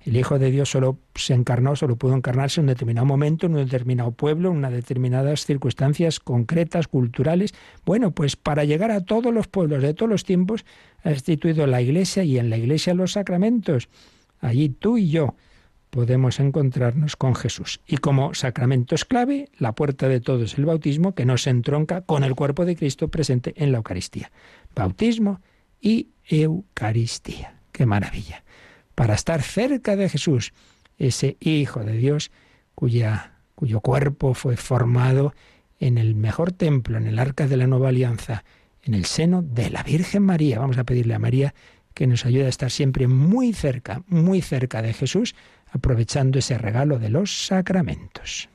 [0.04, 3.54] El Hijo de Dios solo se encarnó, solo pudo encarnarse en un determinado momento, en
[3.54, 7.54] un determinado pueblo, en unas determinadas circunstancias concretas, culturales.
[7.84, 10.64] Bueno, pues para llegar a todos los pueblos de todos los tiempos
[11.04, 13.88] ha instituido la Iglesia y en la Iglesia los sacramentos.
[14.40, 15.36] Allí tú y yo
[15.90, 17.80] podemos encontrarnos con Jesús.
[17.86, 22.00] Y como sacramento es clave, la puerta de todo es el bautismo, que nos entronca
[22.00, 24.32] con el cuerpo de Cristo presente en la Eucaristía.
[24.74, 25.42] Bautismo
[25.80, 27.60] y Eucaristía.
[27.72, 28.42] ¡Qué maravilla!
[28.94, 30.52] Para estar cerca de Jesús,
[30.98, 32.30] ese Hijo de Dios
[32.74, 35.34] cuyo cuerpo fue formado
[35.78, 38.44] en el mejor templo, en el arca de la nueva alianza,
[38.82, 40.58] en el seno de la Virgen María.
[40.58, 41.54] Vamos a pedirle a María
[41.94, 45.34] que nos ayude a estar siempre muy cerca, muy cerca de Jesús,
[45.70, 48.48] aprovechando ese regalo de los sacramentos.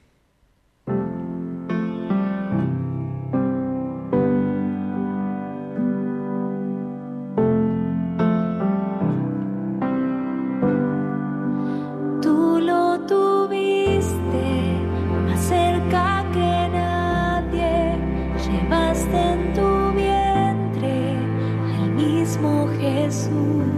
[23.07, 23.76] Más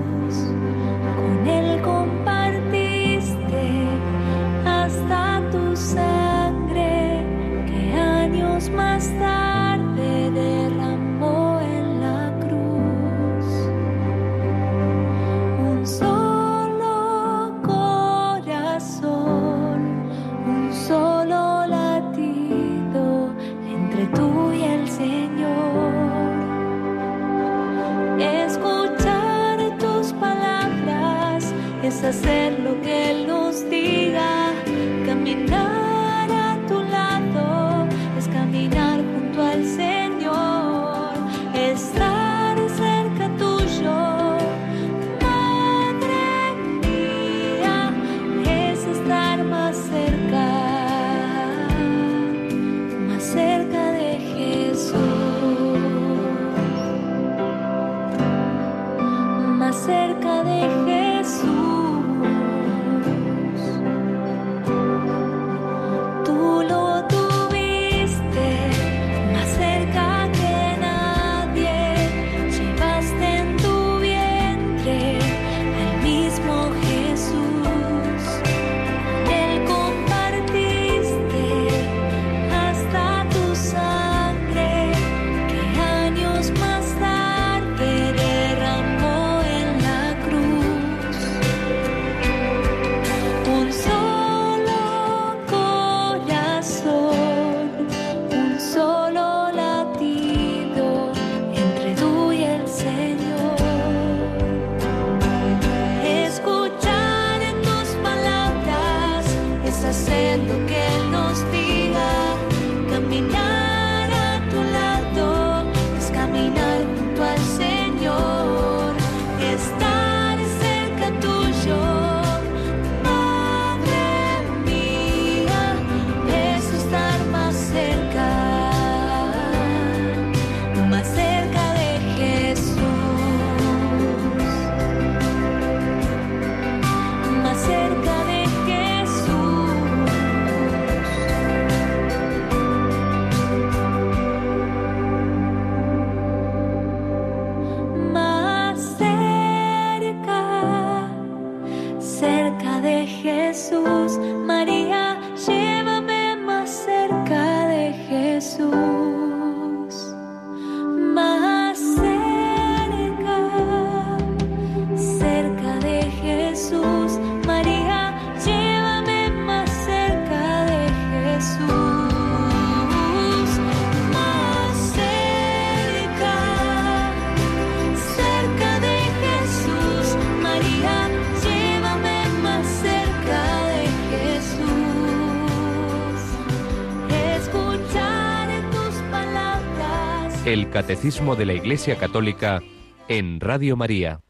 [190.71, 192.61] Catecismo de la Iglesia Católica
[193.07, 194.21] en Radio María.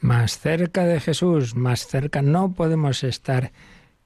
[0.00, 3.52] Más cerca de Jesús, más cerca no podemos estar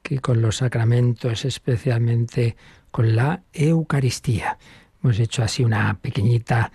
[0.03, 2.57] que con los sacramentos, especialmente
[2.91, 4.59] con la Eucaristía.
[5.03, 6.73] Hemos hecho así una pequeñita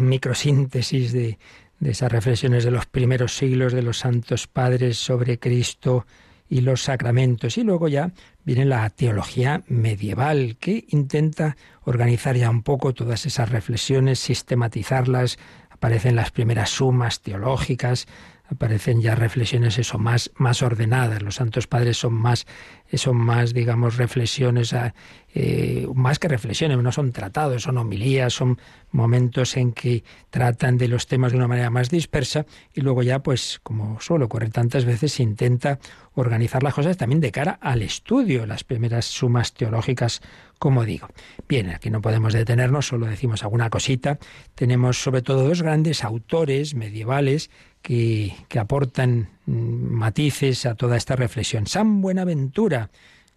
[0.00, 1.38] microsíntesis de
[1.82, 6.06] esas reflexiones de los primeros siglos de los santos padres sobre Cristo
[6.48, 7.58] y los sacramentos.
[7.58, 8.12] Y luego ya
[8.44, 11.56] viene la teología medieval, que intenta
[11.86, 15.38] organizar ya un poco todas esas reflexiones, sistematizarlas.
[15.70, 18.06] Aparecen las primeras sumas teológicas,
[18.48, 22.46] aparecen ya reflexiones eso más más ordenadas los santos padres son más
[22.94, 24.94] son más digamos reflexiones ah,
[25.34, 28.58] eh, más que reflexiones no son tratados son homilías son
[28.92, 33.18] momentos en que tratan de los temas de una manera más dispersa y luego ya
[33.20, 35.80] pues como suele ocurrir tantas veces se intenta
[36.14, 40.22] organizar las cosas también de cara al estudio las primeras sumas teológicas
[40.58, 41.08] como digo
[41.48, 44.18] bien aquí no podemos detenernos solo decimos alguna cosita
[44.54, 47.50] tenemos sobre todo dos grandes autores medievales
[47.86, 51.68] que, que aportan mm, matices a toda esta reflexión.
[51.68, 52.90] San Buenaventura,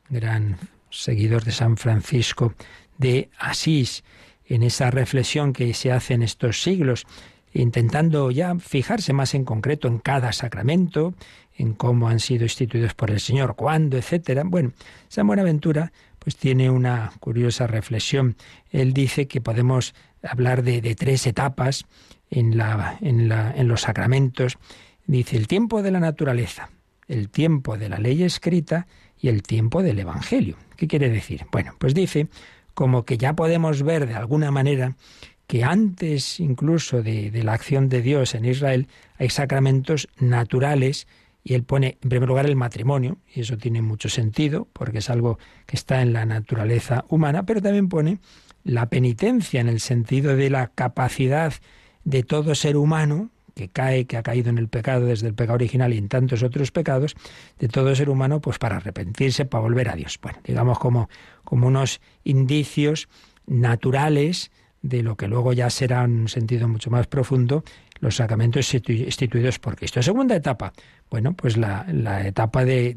[0.09, 0.57] gran
[0.89, 2.55] seguidor de San Francisco
[2.97, 4.03] de Asís,
[4.47, 7.05] en esa reflexión que se hace en estos siglos,
[7.53, 11.13] intentando ya fijarse más en concreto en cada sacramento,
[11.55, 14.41] en cómo han sido instituidos por el Señor, cuándo, etcétera.
[14.45, 14.74] Bueno,
[15.09, 15.91] San Buenaventura
[16.30, 18.36] pues tiene una curiosa reflexión.
[18.69, 21.88] Él dice que podemos hablar de, tres etapas
[22.30, 24.59] en, la, en, la, en los sacramentos.
[25.07, 26.69] Dice el tiempo de la naturaleza,
[27.07, 28.86] el tiempo de la ley escrita
[29.19, 30.55] y el tiempo del Evangelio.
[30.75, 31.47] ¿Qué quiere decir?
[31.51, 32.27] Bueno, pues dice
[32.75, 34.97] como que ya podemos ver de alguna manera
[35.47, 41.07] que antes incluso de la acción de Dios en Israel hay sacramentos naturales
[41.44, 45.10] y él pone en primer lugar el matrimonio, y eso tiene mucho sentido, porque es
[45.10, 48.20] algo que está en la naturaleza humana, pero también pone
[48.64, 51.54] la penitencia en el sentido de la capacidad
[52.04, 55.56] de todo ser humano, que cae, que ha caído en el pecado desde el pecado
[55.56, 57.16] original y en tantos otros pecados,
[57.60, 60.18] de todo ser humano, pues para arrepentirse, para volver a Dios.
[60.22, 61.10] Bueno, digamos como,
[61.44, 63.10] como unos indicios
[63.48, 67.64] naturales de lo que luego ya será en un sentido mucho más profundo,
[68.00, 70.02] los sacramentos instituidos por Cristo.
[70.02, 70.72] Segunda etapa,
[71.10, 71.86] bueno, pues la,
[72.26, 72.95] etapa de,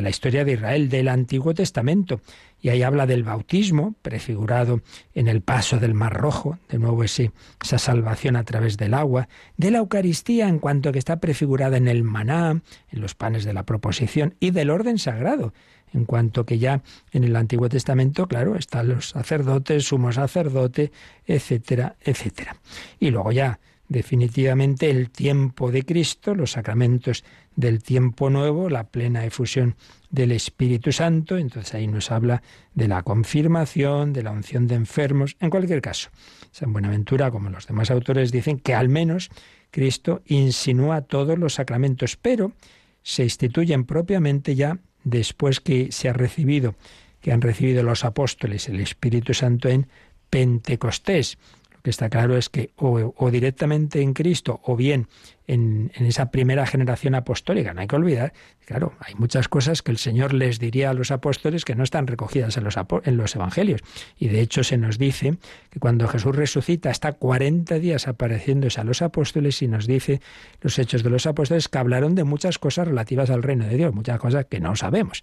[0.00, 2.20] la historia de Israel, del Antiguo Testamento.
[2.60, 4.80] Y ahí habla del bautismo, prefigurado
[5.14, 7.32] en el paso del Mar Rojo, de nuevo ese,
[7.62, 11.88] esa salvación a través del agua, de la Eucaristía en cuanto que está prefigurada en
[11.88, 15.52] el maná, en los panes de la proposición, y del orden sagrado,
[15.92, 16.82] en cuanto que ya
[17.12, 20.92] en el Antiguo Testamento, claro, están los sacerdotes, sumo sacerdote,
[21.26, 22.56] etcétera, etcétera.
[23.00, 23.58] Y luego ya
[23.88, 27.24] definitivamente el tiempo de Cristo, los sacramentos
[27.56, 29.76] del tiempo nuevo, la plena efusión
[30.10, 32.42] del Espíritu Santo, entonces ahí nos habla
[32.74, 36.10] de la confirmación, de la unción de enfermos, en cualquier caso.
[36.52, 39.30] San Buenaventura, como los demás autores, dicen que al menos
[39.70, 42.52] Cristo insinúa todos los sacramentos, pero
[43.02, 46.74] se instituyen propiamente ya después que se ha recibido,
[47.20, 49.88] que han recibido los apóstoles el Espíritu Santo en
[50.30, 51.38] Pentecostés.
[51.78, 55.06] Lo que está claro es que o, directamente en Cristo o bien
[55.48, 57.74] en, esa primera generación apostólica.
[57.74, 58.32] No hay que olvidar,
[58.64, 62.06] claro, hay muchas cosas que el Señor les diría a los apóstoles que no están
[62.06, 63.80] recogidas en los, en los evangelios.
[64.18, 65.38] Y de hecho se nos dice
[65.70, 70.20] que cuando Jesús resucita está 40 días apareciéndose a los apóstoles y nos dice
[70.60, 73.94] los hechos de los apóstoles que hablaron de muchas cosas relativas al reino de Dios,
[73.94, 75.22] muchas cosas que no sabemos.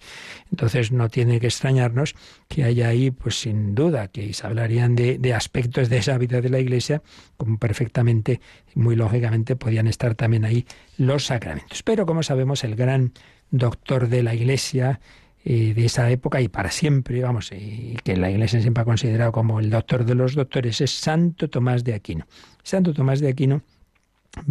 [0.49, 2.15] Entonces no tiene que extrañarnos
[2.47, 6.41] que haya ahí, pues sin duda, que se hablarían de, de aspectos de esa vida
[6.41, 7.03] de la Iglesia
[7.37, 8.41] como perfectamente,
[8.73, 10.65] muy lógicamente, podían estar también ahí
[10.97, 11.83] los sacramentos.
[11.83, 13.13] Pero como sabemos, el gran
[13.51, 14.99] doctor de la Iglesia
[15.43, 19.31] eh, de esa época y para siempre, vamos, y que la Iglesia siempre ha considerado
[19.31, 22.25] como el doctor de los doctores, es Santo Tomás de Aquino.
[22.63, 23.61] Santo Tomás de Aquino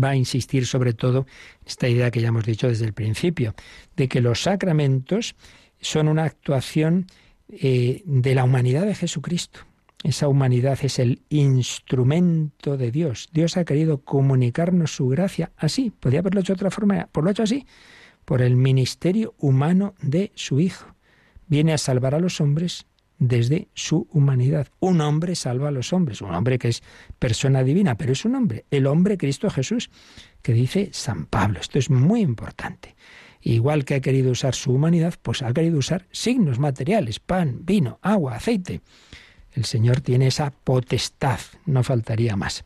[0.03, 1.27] va a insistir sobre todo
[1.67, 3.55] esta idea que ya hemos dicho desde el principio,
[3.97, 5.35] de que los sacramentos
[5.81, 7.07] son una actuación
[7.49, 9.61] eh, de la humanidad de Jesucristo.
[10.05, 13.31] Esa humanidad es el instrumento de Dios.
[13.33, 15.91] Dios ha querido comunicarnos su gracia así.
[15.99, 17.67] Podría haberlo hecho de otra forma, por lo hecho así,
[18.27, 20.95] por el ministerio humano de su Hijo.
[21.47, 22.87] Viene a salvar a los hombres
[23.19, 24.69] desde su humanidad.
[24.79, 26.83] Un hombre salva a los hombres, un hombre que es
[27.19, 29.89] persona divina, pero es un hombre, el hombre Cristo Jesús,
[30.43, 31.61] que dice San Pablo.
[31.61, 32.95] Esto es muy importante.
[33.41, 37.99] Igual que ha querido usar su humanidad, pues ha querido usar signos materiales, pan, vino,
[38.03, 38.83] agua, aceite.
[39.55, 42.65] El Señor tiene esa potestad, no faltaría más.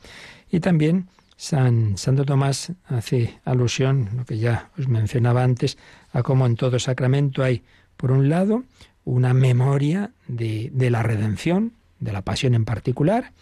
[0.51, 5.79] Y también San Santo Tomás hace alusión, lo que ya os mencionaba antes,
[6.13, 7.63] a cómo en todo sacramento hay,
[7.97, 8.65] por un lado,
[9.05, 13.33] una memoria de, la redención, de la pasión en particular,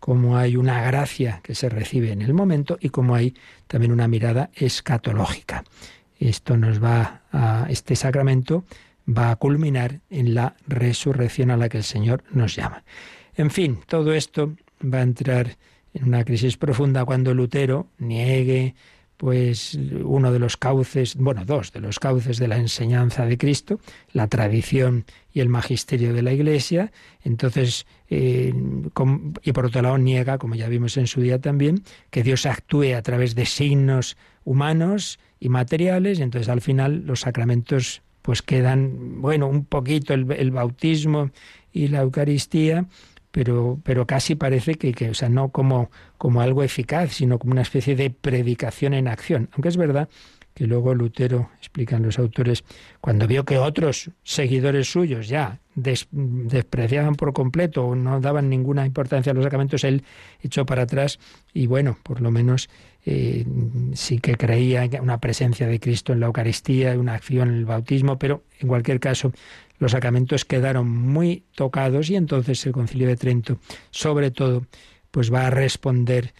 [0.00, 3.34] como hay una gracia que se recibe en el momento y como hay
[3.66, 5.62] también una mirada escatológica.
[6.18, 8.64] Esto nos va a este sacramento
[9.08, 12.84] va a culminar en la resurrección a la que el Señor nos llama.
[13.34, 15.56] En fin, todo esto va a entrar
[15.94, 18.74] en una crisis profunda cuando Lutero niegue
[19.22, 23.78] pues uno de los cauces, bueno, dos de los cauces de la enseñanza de Cristo,
[24.12, 26.90] la tradición y el magisterio de la Iglesia,
[27.22, 28.52] entonces, eh,
[29.44, 32.96] y por otro lado niega, como ya vimos en su día también, que Dios actúe
[32.96, 39.48] a través de signos humanos y materiales, entonces al final los sacramentos pues quedan, bueno,
[39.48, 41.30] un poquito el, bautismo
[41.72, 42.86] y la Eucaristía,
[43.30, 47.52] pero, pero casi parece que, que, o sea, no como, como algo eficaz, sino como
[47.52, 49.48] una especie de predicación en acción.
[49.52, 50.08] Aunque es verdad
[50.54, 52.64] que luego Lutero, explican los autores,
[53.00, 59.32] cuando vio que otros seguidores suyos ya despreciaban por completo o no daban ninguna importancia
[59.32, 60.04] a los sacramentos, él
[60.42, 61.18] echó para atrás
[61.54, 62.68] y bueno, por lo menos
[63.06, 63.46] eh,
[63.94, 67.64] sí que creía en una presencia de Cristo en la Eucaristía, una acción en el
[67.64, 69.32] bautismo, pero en cualquier caso
[69.78, 73.58] los sacramentos quedaron muy tocados y entonces el Concilio de Trento,
[73.90, 74.66] sobre todo,
[75.10, 76.34] pues va a responder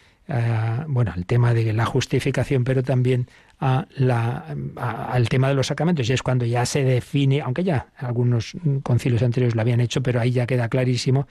[0.87, 3.29] bueno, al tema de la justificación, pero también
[3.63, 9.23] al tema de los sacramentos, y es cuando ya se define, aunque ya algunos concilios
[9.23, 11.29] anteriores lo habían hecho, pero ahí ya queda clarísimo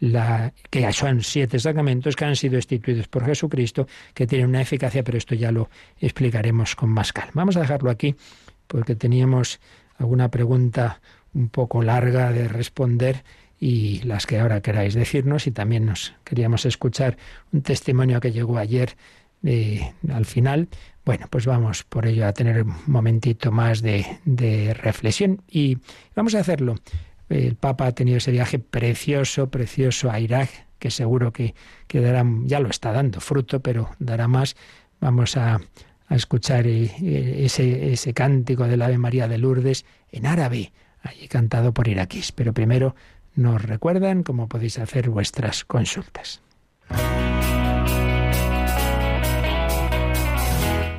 [0.00, 5.04] la, que son siete sacramentos que han sido instituidos por Jesucristo, que tienen una eficacia,
[5.04, 5.68] pero esto ya lo
[6.00, 7.32] explicaremos con más calma.
[7.34, 8.16] Vamos a dejarlo aquí
[8.66, 9.60] porque teníamos
[9.98, 11.00] alguna pregunta
[11.34, 13.24] un poco larga de responder
[13.60, 17.16] y las que ahora queráis decirnos y también nos queríamos escuchar
[17.52, 18.96] un testimonio que llegó ayer
[19.44, 20.68] eh, al final.
[21.04, 25.78] Bueno, pues vamos por ello a tener un momentito más de, reflexión y
[26.16, 26.76] vamos a hacerlo.
[27.28, 30.48] El Papa ha tenido ese viaje precioso, precioso a Irak,
[30.78, 31.54] que seguro que,
[31.86, 32.00] que
[32.44, 34.56] ya lo está dando fruto, pero dará más.
[35.00, 35.60] Vamos a,
[36.10, 41.88] escuchar eh, ese, ese cántico del Ave María de Lourdes en árabe, allí cantado por
[41.88, 42.30] iraquíes.
[42.32, 42.94] Pero primero
[43.34, 46.40] nos recuerdan cómo podéis hacer vuestras consultas.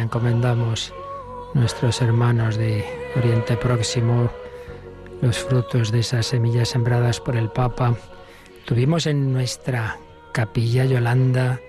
[0.00, 0.92] encomendamos
[1.54, 2.84] nuestros hermanos de
[3.16, 4.30] Oriente Próximo,
[5.20, 7.94] los frutos de esas semillas sembradas por el Papa.
[8.66, 9.96] Tuvimos en nuestra
[10.32, 11.60] capilla Yolanda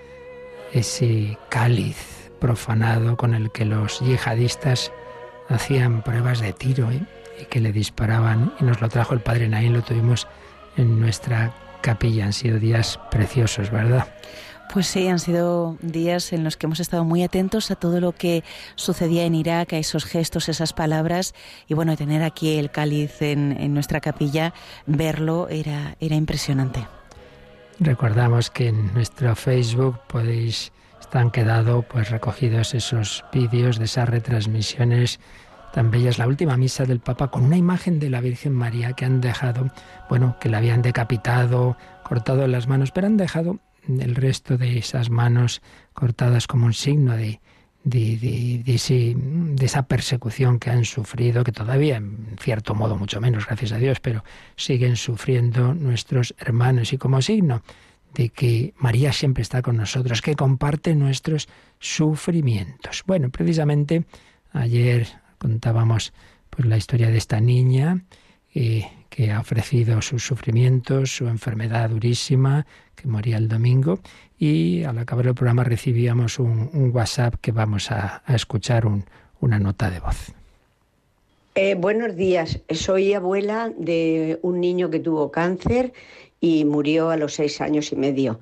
[0.72, 4.92] ese cáliz profanado con el que los yihadistas
[5.48, 7.00] hacían pruebas de tiro ¿eh?
[7.40, 10.26] y que le disparaban y nos lo trajo el padre Naín, lo tuvimos
[10.76, 12.26] en nuestra capilla.
[12.26, 14.06] Han sido días preciosos, ¿verdad?
[14.72, 18.12] Pues sí, han sido días en los que hemos estado muy atentos a todo lo
[18.12, 18.42] que
[18.74, 21.34] sucedía en Irak, a esos gestos, esas palabras.
[21.68, 24.52] Y bueno, tener aquí el cáliz en, nuestra capilla,
[24.86, 26.86] verlo era, era impresionante.
[27.78, 35.20] Recordamos que en nuestro Facebook podéis, están quedado pues recogidos esos vídeos de esas retransmisiones
[35.72, 36.18] tan bellas.
[36.18, 39.70] La última misa del Papa con una imagen de la Virgen María que han dejado,
[40.08, 43.58] bueno, que la habían decapitado, cortado las manos, pero han dejado
[43.88, 45.62] el resto de esas manos
[45.92, 47.40] cortadas como un signo de,
[47.84, 53.72] de, de, esa persecución que han sufrido, que todavía en cierto modo mucho menos, gracias
[53.72, 54.24] a Dios, pero
[54.56, 57.62] siguen sufriendo nuestros hermanos y como signo
[58.14, 63.02] de que María siempre está con nosotros, que comparte nuestros sufrimientos.
[63.06, 64.04] Bueno, precisamente
[64.52, 65.08] ayer
[65.38, 66.12] contábamos
[66.48, 68.04] pues la historia de esta niña
[68.54, 74.00] eh, que ha ofrecido sus sufrimientos, su enfermedad durísima, que moría el domingo,
[74.40, 78.88] y al acabar el programa recibíamos un, WhatsApp que vamos a, escuchar
[79.38, 80.32] una nota de voz.
[81.54, 85.92] Eh, buenos días, soy abuela de un niño que tuvo cáncer
[86.40, 88.40] y murió a los seis años y medio.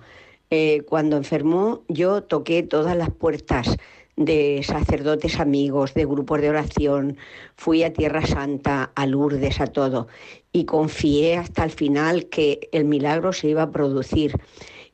[0.49, 3.77] Eh, cuando enfermó yo toqué todas las puertas
[4.17, 7.17] de sacerdotes amigos, de grupos de oración,
[7.57, 10.09] fui a Tierra Santa, a Lourdes, a todo,
[10.53, 14.39] y confié hasta el final que el milagro se iba a producir.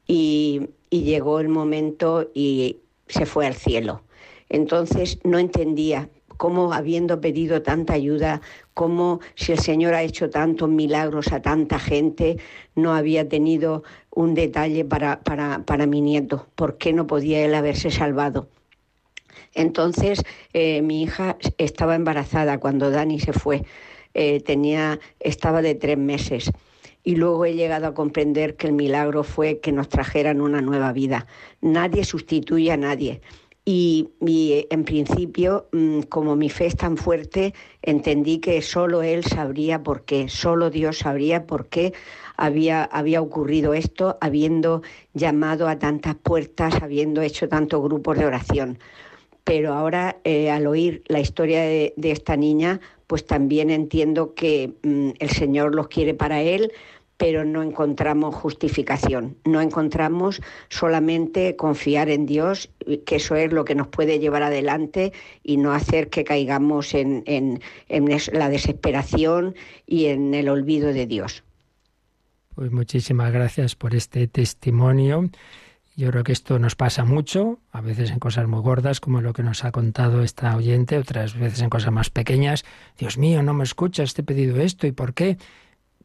[0.07, 4.03] Y, llegó el momento y se fue al cielo.
[4.49, 6.09] Entonces no entendía
[6.39, 8.41] cómo habiendo pedido tanta ayuda,
[8.73, 12.39] cómo si el Señor ha hecho tantos milagros a tanta gente,
[12.75, 17.55] no había tenido un detalle para, para, para mi nieto, ¿por qué no podía él
[17.55, 18.49] haberse salvado?
[19.55, 20.23] Entonces,
[20.53, 23.65] eh, mi hija estaba embarazada cuando Dani se fue,
[24.15, 26.51] eh, tenía, estaba de tres meses
[27.05, 30.93] y luego he llegado a comprender que el milagro fue que nos trajeran una nueva
[30.93, 31.27] vida.
[31.61, 33.21] Nadie sustituye a nadie.
[33.71, 34.09] Y,
[34.71, 40.07] en principio, mm, como mi fe es tan fuerte, entendí que solo Él sabría por
[40.07, 41.93] qué, solo Dios sabría por qué
[42.39, 44.81] había, había ocurrido esto, habiendo
[45.13, 48.79] llamado a tantas puertas, habiendo hecho tantos grupos de oración.
[49.49, 55.13] Pero ahora, eh, al oír la historia de, esta niña, pues también entiendo que mm,
[55.19, 56.71] el Señor los quiere para Él,
[57.17, 62.71] pero no encontramos justificación, no encontramos solamente confiar en Dios,
[63.07, 67.23] que eso es lo que nos puede llevar adelante y no hacer que caigamos en,
[67.25, 67.61] en
[68.33, 69.55] la desesperación
[69.87, 71.43] y en el olvido de Dios.
[72.55, 75.31] Pues muchísimas gracias por este testimonio.
[75.99, 79.33] Yo creo que esto nos pasa mucho, a veces en cosas muy gordas, como lo
[79.33, 82.65] que nos ha contado esta oyente, otras veces en cosas más pequeñas.
[82.97, 85.39] Dios mío, no me escuchas, te he pedido esto, ¿y por qué?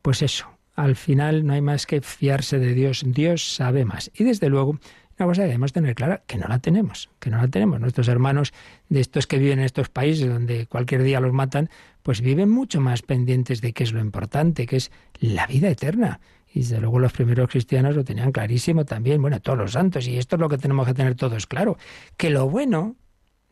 [0.01, 3.03] Pues eso, al final no hay más que fiarse de Dios.
[3.05, 4.09] Dios sabe más.
[4.15, 4.79] Y desde luego,
[5.19, 7.79] una cosa que debemos tener clara, que no la tenemos, que no la tenemos.
[7.79, 8.51] Nuestros hermanos
[8.89, 11.69] de estos que viven en estos países donde cualquier día los matan,
[12.01, 16.19] pues viven mucho más pendientes de qué es lo importante, que es la vida eterna.
[16.53, 20.17] Y desde luego los primeros cristianos lo tenían clarísimo también, bueno, todos los santos, y
[20.17, 21.77] esto es lo que tenemos que tener todos claro,
[22.15, 22.95] que lo bueno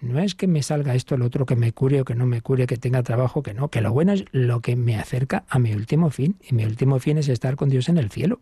[0.01, 2.41] no es que me salga esto, lo otro, que me cure o que no me
[2.41, 5.59] cure, que tenga trabajo, que no, que lo bueno es lo que me acerca a
[5.59, 8.39] mi último fin, y mi último fin es estar con Dios en el cielo.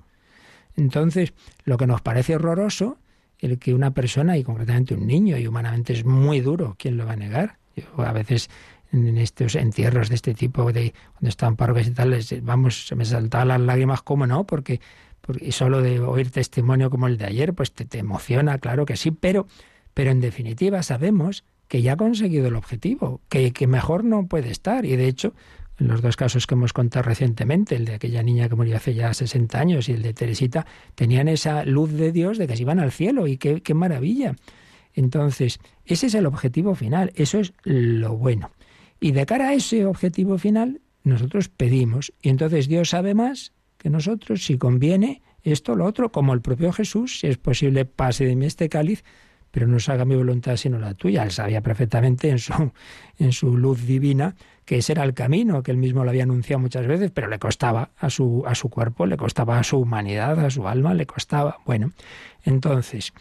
[0.78, 1.34] Entonces,
[1.66, 2.98] lo que nos parece horroroso,
[3.40, 7.06] el que una persona, y concretamente un niño, y humanamente es muy duro, ¿quién lo
[7.06, 7.58] va a negar?
[7.76, 8.50] Yo a veces
[8.92, 13.06] en estos entierros de este tipo, de cuando están parques y tal, vamos, se me
[13.06, 14.46] saltaban las lágrimas, ¿cómo no?
[14.46, 14.82] Porque,
[15.22, 18.98] porque solo de oír testimonio como el de ayer, pues te, te emociona, claro que
[18.98, 19.48] sí, pero,
[19.94, 24.50] pero en definitiva sabemos que ya ha conseguido el objetivo, que, que mejor no puede
[24.50, 24.86] estar.
[24.86, 25.36] Y de hecho,
[25.80, 28.96] en los dos casos que hemos contado recientemente, el de aquella niña que murió hace
[28.96, 30.66] ya 60 años y el de Teresita,
[30.96, 34.36] tenían esa luz de Dios de que se iban al cielo y qué, qué maravilla.
[34.94, 38.50] Entonces, ese es el objetivo final, eso es lo bueno.
[39.00, 42.14] Y de cara a ese objetivo final, nosotros pedimos.
[42.22, 46.72] Y entonces Dios sabe más que nosotros, si conviene esto lo otro, como el propio
[46.72, 49.04] Jesús, si es posible, pase de mí este cáliz,
[49.52, 51.24] pero no se haga mi voluntad sino la tuya.
[51.24, 52.54] Él sabía perfectamente en su,
[53.18, 54.36] en su luz divina
[54.66, 57.40] que ese era el camino, que él mismo lo había anunciado muchas veces, pero le
[57.40, 61.08] costaba a su, a su cuerpo, le costaba a su humanidad, a su alma, le
[61.08, 61.58] costaba.
[61.66, 61.92] Bueno,
[62.44, 63.14] entonces,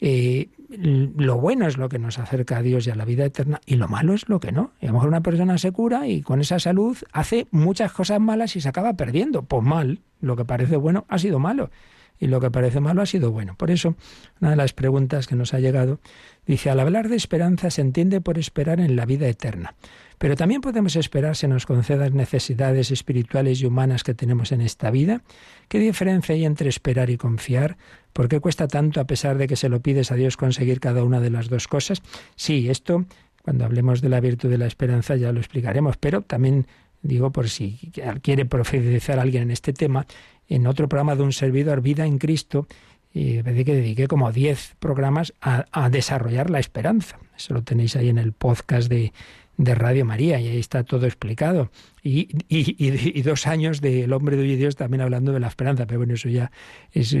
[0.00, 3.60] eh, lo bueno es lo que nos acerca a Dios y a la vida eterna
[3.66, 4.72] y lo malo es lo que no.
[4.80, 8.20] Y a lo mejor una persona se cura y con esa salud hace muchas cosas
[8.20, 9.42] malas y se acaba perdiendo.
[9.42, 11.70] Pues mal, lo que parece bueno ha sido malo
[12.18, 13.54] y lo que parece malo ha sido bueno.
[13.56, 13.94] Por eso,
[14.40, 16.00] una de las preguntas que nos ha llegado
[16.46, 19.74] dice, al hablar de esperanza se entiende por esperar en la vida eterna.
[20.18, 24.90] Pero también podemos esperar se nos concedan necesidades espirituales y humanas que tenemos en esta
[24.90, 25.22] vida.
[25.68, 27.76] ¿Qué diferencia hay entre esperar y confiar?
[28.12, 31.04] ¿Por qué cuesta tanto, a pesar de que se lo pides a Dios, conseguir cada
[31.04, 32.02] una de las dos cosas?
[32.34, 33.04] Sí, esto,
[33.42, 36.66] cuando hablemos de la virtud de la esperanza, ya lo explicaremos, pero también
[37.02, 37.92] digo por si
[38.22, 40.06] quiere profetizar alguien en este tema,
[40.48, 42.66] en otro programa de un servidor, Vida en Cristo,
[43.12, 47.18] y que dediqué como 10 programas a, a desarrollar la esperanza.
[47.36, 49.12] Eso lo tenéis ahí en el podcast de,
[49.56, 51.70] de Radio María, y ahí está todo explicado.
[52.02, 55.86] Y, y, dos años del hombre de hoy y Dios también hablando de la esperanza,
[55.86, 56.50] pero bueno, eso ya
[56.92, 57.16] es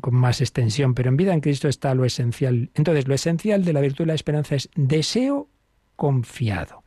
[0.00, 0.94] con más extensión.
[0.94, 2.70] Pero en vida en Cristo está lo esencial.
[2.74, 5.48] Entonces, lo esencial de la virtud de la esperanza es deseo
[5.96, 6.84] confiado.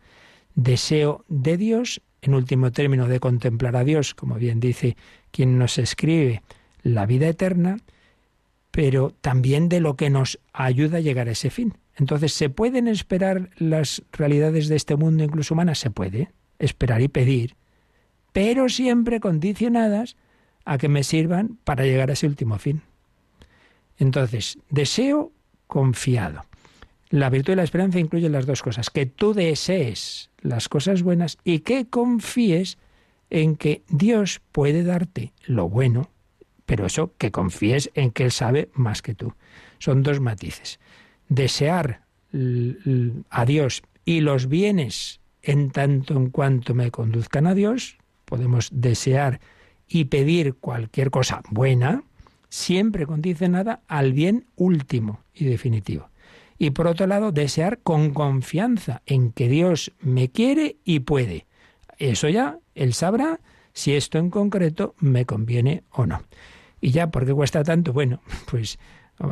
[0.56, 4.98] Deseo de Dios, en último término, de contemplar a Dios, como bien dice
[5.32, 6.42] quien nos escribe,
[6.82, 7.78] la vida eterna,
[8.72, 11.76] pero también de lo que nos ayuda a llegar a ese fin.
[12.00, 15.80] Entonces, ¿se pueden esperar las realidades de este mundo, incluso humanas?
[15.80, 17.56] Se puede esperar y pedir,
[18.32, 20.16] pero siempre condicionadas
[20.64, 22.82] a que me sirvan para llegar a ese último fin.
[23.97, 25.34] Entonces, deseo
[25.68, 26.45] confiado.
[27.10, 31.38] La virtud de la esperanza incluye las dos cosas, que tú desees las cosas buenas
[31.43, 32.78] y que confíes
[33.30, 36.10] en que Dios puede darte lo bueno,
[36.66, 39.34] pero eso, que confíes en que Él sabe más que tú.
[39.80, 40.80] Son dos matices
[41.30, 42.02] desear
[43.30, 49.40] a Dios y los bienes en tanto en cuanto me conduzcan a Dios, podemos desear
[49.88, 52.04] y pedir cualquier cosa buena,
[52.50, 56.10] siempre condicionada al bien último y definitivo.
[56.58, 61.48] Y por otro lado, desear con confianza en que Dios me quiere y puede.
[61.98, 63.40] Eso ya, Él sabrá
[63.74, 66.22] si esto en concreto me conviene o no.
[66.82, 67.94] Y ya, ¿por qué cuesta tanto?
[67.94, 68.22] Bueno,
[68.52, 68.78] pues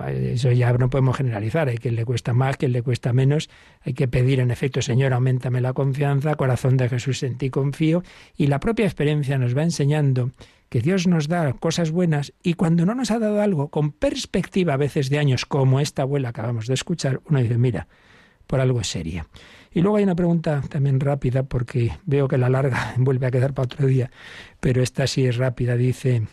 [0.09, 1.69] Eso ya no podemos generalizar.
[1.69, 3.49] Hay quien le cuesta más, quien le cuesta menos.
[3.81, 8.03] Hay que pedir, en efecto, Señor, aumentame la confianza, corazón de Jesús en ti confío.
[8.35, 10.31] Y la propia experiencia nos va enseñando
[10.69, 14.73] que Dios nos da cosas buenas y cuando no nos ha dado algo, con perspectiva
[14.73, 17.87] a veces de años, como esta abuela que acabamos de escuchar, uno dice, mira,
[18.45, 19.27] por algo es seria.
[19.71, 23.53] Y luego hay una pregunta también rápida, porque veo que la larga vuelve a quedar
[23.53, 24.11] para otro día,
[24.59, 25.77] pero esta sí es rápida.
[25.77, 26.23] Dice,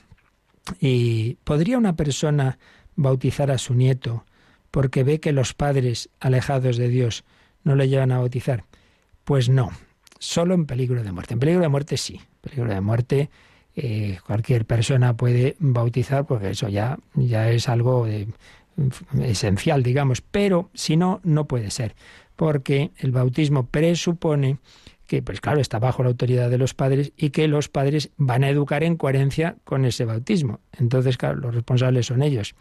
[0.80, 2.59] ¿y podría una persona
[2.97, 4.24] bautizar a su nieto
[4.70, 7.24] porque ve que los padres alejados de Dios
[7.62, 8.64] no le llevan a bautizar?
[9.24, 9.70] Pues no,
[10.18, 11.34] solo en peligro de muerte.
[11.34, 13.30] En peligro de muerte sí, peligro de muerte
[13.76, 18.07] eh, cualquier persona puede bautizar porque eso ya, ya es algo
[19.20, 21.97] esencial, digamos, pero si no, no puede ser,
[22.36, 24.59] porque el bautismo presupone
[25.15, 28.43] que, pues claro, está bajo la autoridad de los padres y que los padres van
[28.43, 30.59] a educar en coherencia con ese bautismo.
[30.77, 32.57] Entonces, claro, los responsables son ellos.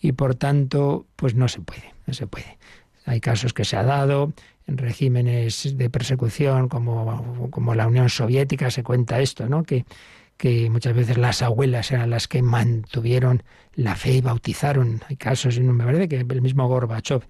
[0.00, 2.58] Y por tanto, pues no se puede, no se puede.
[3.04, 4.32] Hay casos que se ha dado
[4.66, 9.62] en regímenes de persecución como, la Unión Soviética, se cuenta esto, ¿no?
[9.62, 9.84] Que,
[10.36, 15.00] que muchas veces las abuelas eran las que mantuvieron la fe y bautizaron.
[15.08, 17.22] Hay casos, y no me parece que el mismo Gorbachev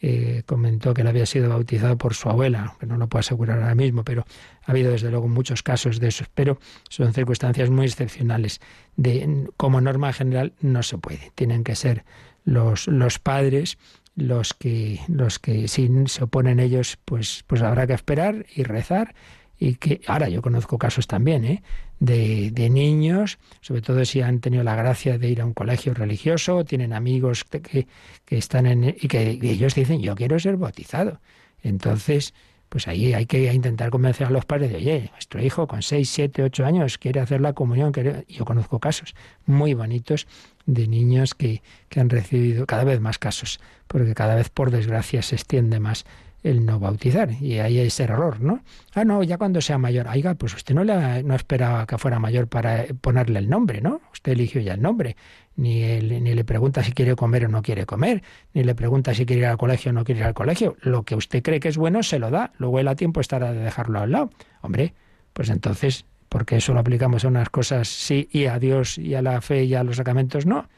[0.00, 3.60] eh, comentó que él había sido bautizado por su abuela, que no lo puedo asegurar
[3.60, 4.24] ahora mismo, pero
[4.64, 8.60] ha habido desde luego muchos casos de esos, pero son circunstancias muy excepcionales.
[8.96, 12.04] De, como norma general no se puede, tienen que ser
[12.44, 13.78] los, los padres
[14.14, 19.14] los que los que si se oponen ellos pues pues habrá que esperar y rezar
[19.58, 21.62] y que ahora yo conozco casos también ¿eh?
[21.98, 25.94] de, de, niños, sobre todo si han tenido la gracia de ir a un colegio
[25.94, 27.88] religioso, tienen amigos que,
[28.24, 31.20] que están en y que ellos dicen yo quiero ser bautizado.
[31.62, 32.34] Entonces,
[32.68, 36.08] pues ahí hay que intentar convencer a los padres de, oye, nuestro hijo con 6,
[36.08, 37.92] 7, 8 años quiere hacer la comunión.
[38.28, 39.14] Yo conozco casos
[39.46, 40.26] muy bonitos
[40.66, 45.22] de niños que, que han recibido cada vez más casos, porque cada vez, por desgracia,
[45.22, 46.04] se extiende más
[46.42, 47.30] el no bautizar.
[47.40, 48.62] Y ahí ese error, ¿no?
[48.94, 50.06] Ah, no, ya cuando sea mayor.
[50.08, 54.00] Oiga, pues usted no, le, no esperaba que fuera mayor para ponerle el nombre, ¿no?
[54.12, 55.16] Usted eligió ya el nombre.
[55.56, 58.22] Ni, ni le pregunta si quiere comer o no quiere comer,
[58.54, 60.76] ni le pregunta si quiere ir al colegio o no quiere ir al colegio.
[60.80, 62.52] Lo que usted cree que es bueno se lo da.
[62.58, 64.30] Luego él a tiempo estará de dejarlo al lado.
[64.60, 64.94] Hombre,
[65.32, 69.16] pues entonces, ¿por qué eso lo aplicamos a unas cosas sí y a Dios y
[69.16, 70.68] a la fe y a los sacramentos no?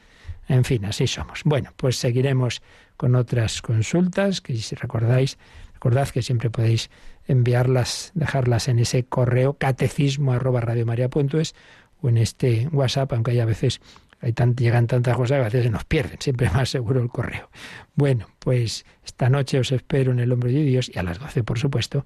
[0.47, 1.41] En fin, así somos.
[1.45, 2.61] Bueno, pues seguiremos
[2.97, 5.37] con otras consultas, que si recordáis,
[5.73, 6.89] recordad que siempre podéis
[7.27, 10.61] enviarlas, dejarlas en ese correo catecismo arroba
[12.01, 13.79] o en este WhatsApp, aunque hay a veces
[14.21, 17.49] hay llegan tantas cosas que a veces se nos pierden, siempre más seguro el correo.
[17.95, 21.43] Bueno, pues esta noche os espero en el hombro de Dios y a las 12,
[21.43, 22.05] por supuesto,